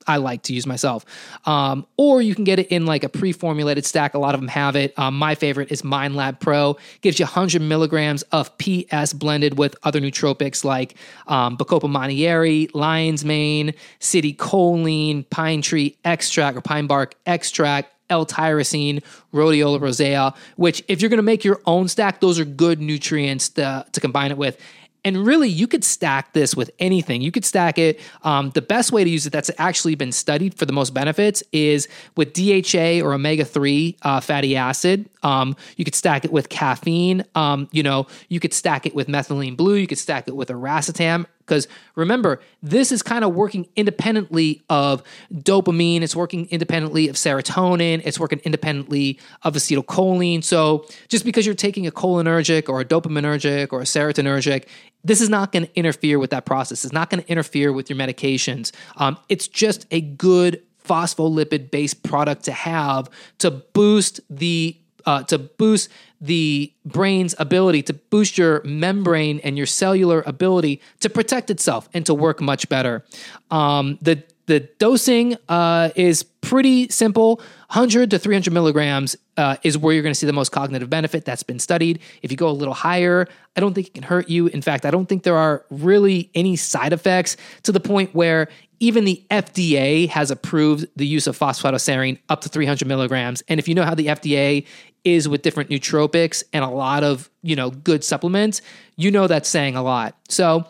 I 0.08 0.18
like 0.18 0.44
to 0.44 0.54
use 0.54 0.66
myself. 0.66 1.06
Um, 1.46 1.86
or 1.98 2.22
you 2.22 2.36
can 2.36 2.44
get 2.44 2.60
it 2.60 2.68
in 2.68 2.86
like 2.86 3.04
a 3.04 3.10
pre-formulated 3.10 3.86
stack. 3.86 4.14
A 4.14 4.20
lot 4.20 4.34
of 4.34 4.42
them 4.42 4.48
have 4.48 4.76
it. 4.76 4.98
Um, 4.98 5.18
my 5.18 5.36
favorite 5.36 5.72
is 5.72 5.84
Mind 5.84 6.16
Lab 6.16 6.40
Pro. 6.40 6.78
Gives 7.02 7.20
you 7.20 7.26
100 7.26 7.62
milligrams 7.62 8.24
of 8.32 8.52
PS 8.58 9.14
blended 9.14 9.58
with 9.58 9.76
other 9.84 10.00
nootropics 10.00 10.64
like 10.64 10.96
um, 11.28 11.58
Bacopa 11.58 11.90
monnieri, 11.90 12.70
lion's 12.74 13.24
mane, 13.26 13.74
City 14.00 14.34
citicoline, 14.34 15.30
pine 15.30 15.62
tree 15.62 15.98
extract 16.06 16.58
or 16.58 16.62
pine 16.62 16.88
bark 16.88 17.16
extract, 17.26 17.94
L-tyrosine, 18.12 19.04
rhodiola 19.34 19.82
rosea, 19.82 20.34
which 20.58 20.84
if 20.88 21.02
you're 21.02 21.10
going 21.10 21.18
to 21.18 21.24
make 21.24 21.44
your 21.44 21.62
own 21.66 21.88
stack, 21.88 22.20
those 22.20 22.40
are 22.40 22.46
good 22.46 22.80
nutrients 22.80 23.50
to, 23.50 23.86
to 23.92 24.00
combine 24.00 24.30
it 24.30 24.38
with. 24.38 24.60
And 25.04 25.26
really, 25.26 25.50
you 25.50 25.68
could 25.68 25.84
stack 25.84 26.34
this 26.34 26.56
with 26.56 26.70
anything. 26.78 27.22
You 27.22 27.32
could 27.32 27.46
stack 27.46 27.80
it. 27.80 28.00
Um, 28.24 28.52
the 28.52 28.62
best 28.62 28.92
way 28.92 29.04
to 29.04 29.10
use 29.10 29.26
it 29.26 29.34
that's 29.34 29.50
actually 29.58 29.96
been 29.96 30.12
studied 30.12 30.54
for 30.54 30.66
the 30.66 30.74
most 30.74 30.94
benefits 30.94 31.42
is 31.52 31.88
with 32.16 32.34
DHA 32.34 33.04
or 33.04 33.14
omega 33.14 33.44
3 33.44 33.98
uh, 34.04 34.20
fatty 34.20 34.56
acid. 34.56 35.10
Um, 35.24 35.56
you 35.76 35.86
could 35.86 35.96
stack 35.96 36.24
it 36.24 36.32
with 36.32 36.50
caffeine. 36.50 37.24
Um, 37.34 37.68
you 37.72 37.82
know, 37.82 38.06
you 38.30 38.40
could 38.40 38.54
stack 38.54 38.86
it 38.86 38.94
with 38.94 39.08
methylene 39.08 39.58
blue. 39.58 39.76
You 39.76 39.88
could 39.88 39.98
stack 39.98 40.28
it 40.28 40.36
with 40.36 40.52
a 40.52 40.54
racetam. 40.54 41.26
Because 41.52 41.68
remember, 41.96 42.40
this 42.64 42.94
is 42.94 43.04
kind 43.04 43.26
of 43.26 43.36
working 43.36 43.68
independently 43.76 44.62
of 44.70 45.04
dopamine. 45.34 46.02
It's 46.02 46.16
working 46.16 46.48
independently 46.50 47.10
of 47.10 47.18
serotonin. 47.18 48.02
It's 48.06 48.18
working 48.18 48.40
independently 48.46 49.20
of 49.44 49.56
acetylcholine. 49.56 50.46
So 50.46 50.86
just 51.10 51.26
because 51.26 51.46
you're 51.46 51.54
taking 51.54 51.86
a 51.86 51.92
cholinergic 51.92 52.70
or 52.70 52.80
a 52.80 52.86
dopaminergic 52.86 53.74
or 53.74 53.82
a 53.82 53.84
serotonergic, 53.84 54.64
this 55.04 55.20
is 55.20 55.28
not 55.28 55.52
going 55.52 55.66
to 55.66 55.76
interfere 55.78 56.20
with 56.20 56.30
that 56.30 56.46
process. 56.46 56.86
It's 56.86 56.94
not 56.94 57.10
going 57.10 57.22
to 57.22 57.30
interfere 57.30 57.74
with 57.74 57.90
your 57.90 58.00
medications. 58.00 58.72
Um, 58.96 59.18
it's 59.28 59.50
just 59.50 59.86
a 59.92 60.00
good 60.00 60.64
phospholipid 60.88 61.70
based 61.70 62.02
product 62.02 62.46
to 62.46 62.54
have 62.54 63.10
to 63.40 63.52
boost 63.52 64.22
the 64.30 64.78
uh, 65.06 65.24
to 65.24 65.38
boost 65.38 65.90
the 66.20 66.72
brain's 66.86 67.34
ability 67.40 67.82
to 67.84 67.94
boost 67.94 68.38
your 68.38 68.62
membrane 68.64 69.40
and 69.44 69.58
your 69.58 69.66
cellular 69.66 70.24
ability 70.26 70.82
to 71.00 71.10
protect 71.10 71.50
itself 71.50 71.90
and 71.94 72.06
to 72.06 72.14
work 72.14 72.40
much 72.42 72.70
better. 72.70 73.04
Um, 73.50 73.98
the 74.02 74.24
the 74.52 74.60
dosing 74.80 75.38
uh, 75.48 75.92
is 75.96 76.24
pretty 76.24 76.90
simple. 76.90 77.38
100 77.70 78.12
to 78.12 78.20
300 78.20 78.52
milligrams 78.52 79.16
uh, 79.38 79.56
is 79.64 79.78
where 79.78 79.94
you're 79.94 80.04
going 80.04 80.12
to 80.12 80.20
see 80.20 80.28
the 80.28 80.34
most 80.34 80.52
cognitive 80.52 80.90
benefit. 80.90 81.24
That's 81.24 81.42
been 81.42 81.58
studied. 81.58 82.02
If 82.22 82.32
you 82.32 82.38
go 82.38 82.50
a 82.50 82.52
little 82.52 82.74
higher, 82.74 83.30
I 83.56 83.62
don't 83.62 83.74
think 83.74 83.88
it 83.88 83.94
can 83.94 84.04
hurt 84.04 84.28
you. 84.28 84.48
In 84.48 84.62
fact, 84.62 84.86
I 84.86 84.92
don't 84.92 85.06
think 85.06 85.24
there 85.24 85.38
are 85.38 85.66
really 85.70 86.30
any 86.36 86.58
side 86.58 86.92
effects 86.92 87.38
to 87.64 87.72
the 87.72 87.80
point 87.80 88.14
where 88.14 88.50
even 88.82 89.06
the 89.06 89.26
FDA 89.32 90.10
has 90.10 90.32
approved 90.32 90.86
the 90.98 91.08
use 91.08 91.28
of 91.28 91.40
phosphatidylserine 91.40 92.20
up 92.28 92.42
to 92.42 92.50
300 92.50 92.86
milligrams. 92.86 93.42
And 93.48 93.58
if 93.58 93.70
you 93.70 93.76
know 93.76 93.84
how 93.84 93.96
the 93.96 94.08
FDA 94.08 94.68
is 95.06 95.30
with 95.30 95.44
different 95.44 95.70
nootropics 95.70 96.44
and 96.52 96.66
a 96.66 96.70
lot 96.70 97.06
of, 97.06 97.30
you 97.42 97.56
know, 97.56 97.70
good 97.70 98.04
supplements, 98.04 98.62
you 98.98 99.12
know 99.12 99.28
that's 99.28 99.48
saying 99.48 99.78
a 99.78 99.82
lot. 99.82 100.18
So 100.28 100.68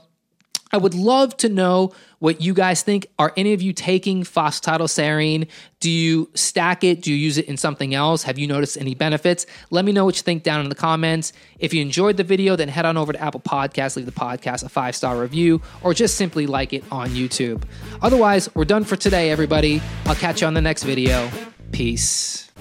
I 0.72 0.78
would 0.78 0.94
love 0.94 1.36
to 1.38 1.50
know 1.50 1.94
what 2.20 2.42
you 2.42 2.54
guys 2.54 2.84
think. 2.84 3.08
Are 3.20 3.34
any 3.36 3.54
of 3.54 3.62
you 3.62 3.74
taking 3.74 4.24
phosphatidylserine? 4.24 5.48
Do 5.80 5.90
you 5.90 6.30
stack 6.36 6.84
it? 6.84 7.02
Do 7.02 7.12
you 7.12 7.18
use 7.18 7.38
it 7.38 7.46
in 7.46 7.58
something 7.58 7.94
else? 7.94 8.24
Have 8.24 8.38
you 8.38 8.48
noticed 8.48 8.78
any 8.78 8.96
benefits? 8.96 9.46
Let 9.70 9.86
me 9.86 9.92
know 9.92 10.06
what 10.06 10.16
you 10.18 10.22
think 10.22 10.44
down 10.44 10.62
in 10.62 10.70
the 10.70 10.76
comments. 10.76 11.34
If 11.60 11.74
you 11.74 11.82
enjoyed 11.82 12.18
the 12.18 12.24
video, 12.24 12.56
then 12.56 12.70
head 12.70 12.86
on 12.86 12.98
over 12.98 13.12
to 13.12 13.22
Apple 13.22 13.42
Podcasts, 13.42 13.96
leave 13.96 14.06
the 14.06 14.12
podcast 14.12 14.64
a 14.64 14.70
five 14.70 14.96
star 14.96 15.20
review, 15.20 15.62
or 15.82 15.94
just 15.94 16.16
simply 16.16 16.46
like 16.46 16.74
it 16.74 16.84
on 16.92 17.10
YouTube. 17.10 17.64
Otherwise, 18.02 18.54
we're 18.56 18.66
done 18.66 18.84
for 18.84 18.96
today, 18.96 19.32
everybody. 19.32 19.82
I'll 20.06 20.16
catch 20.16 20.42
you 20.42 20.48
on 20.48 20.54
the 20.54 20.62
next 20.62 20.84
video. 20.84 21.30
Peace. 21.72 22.52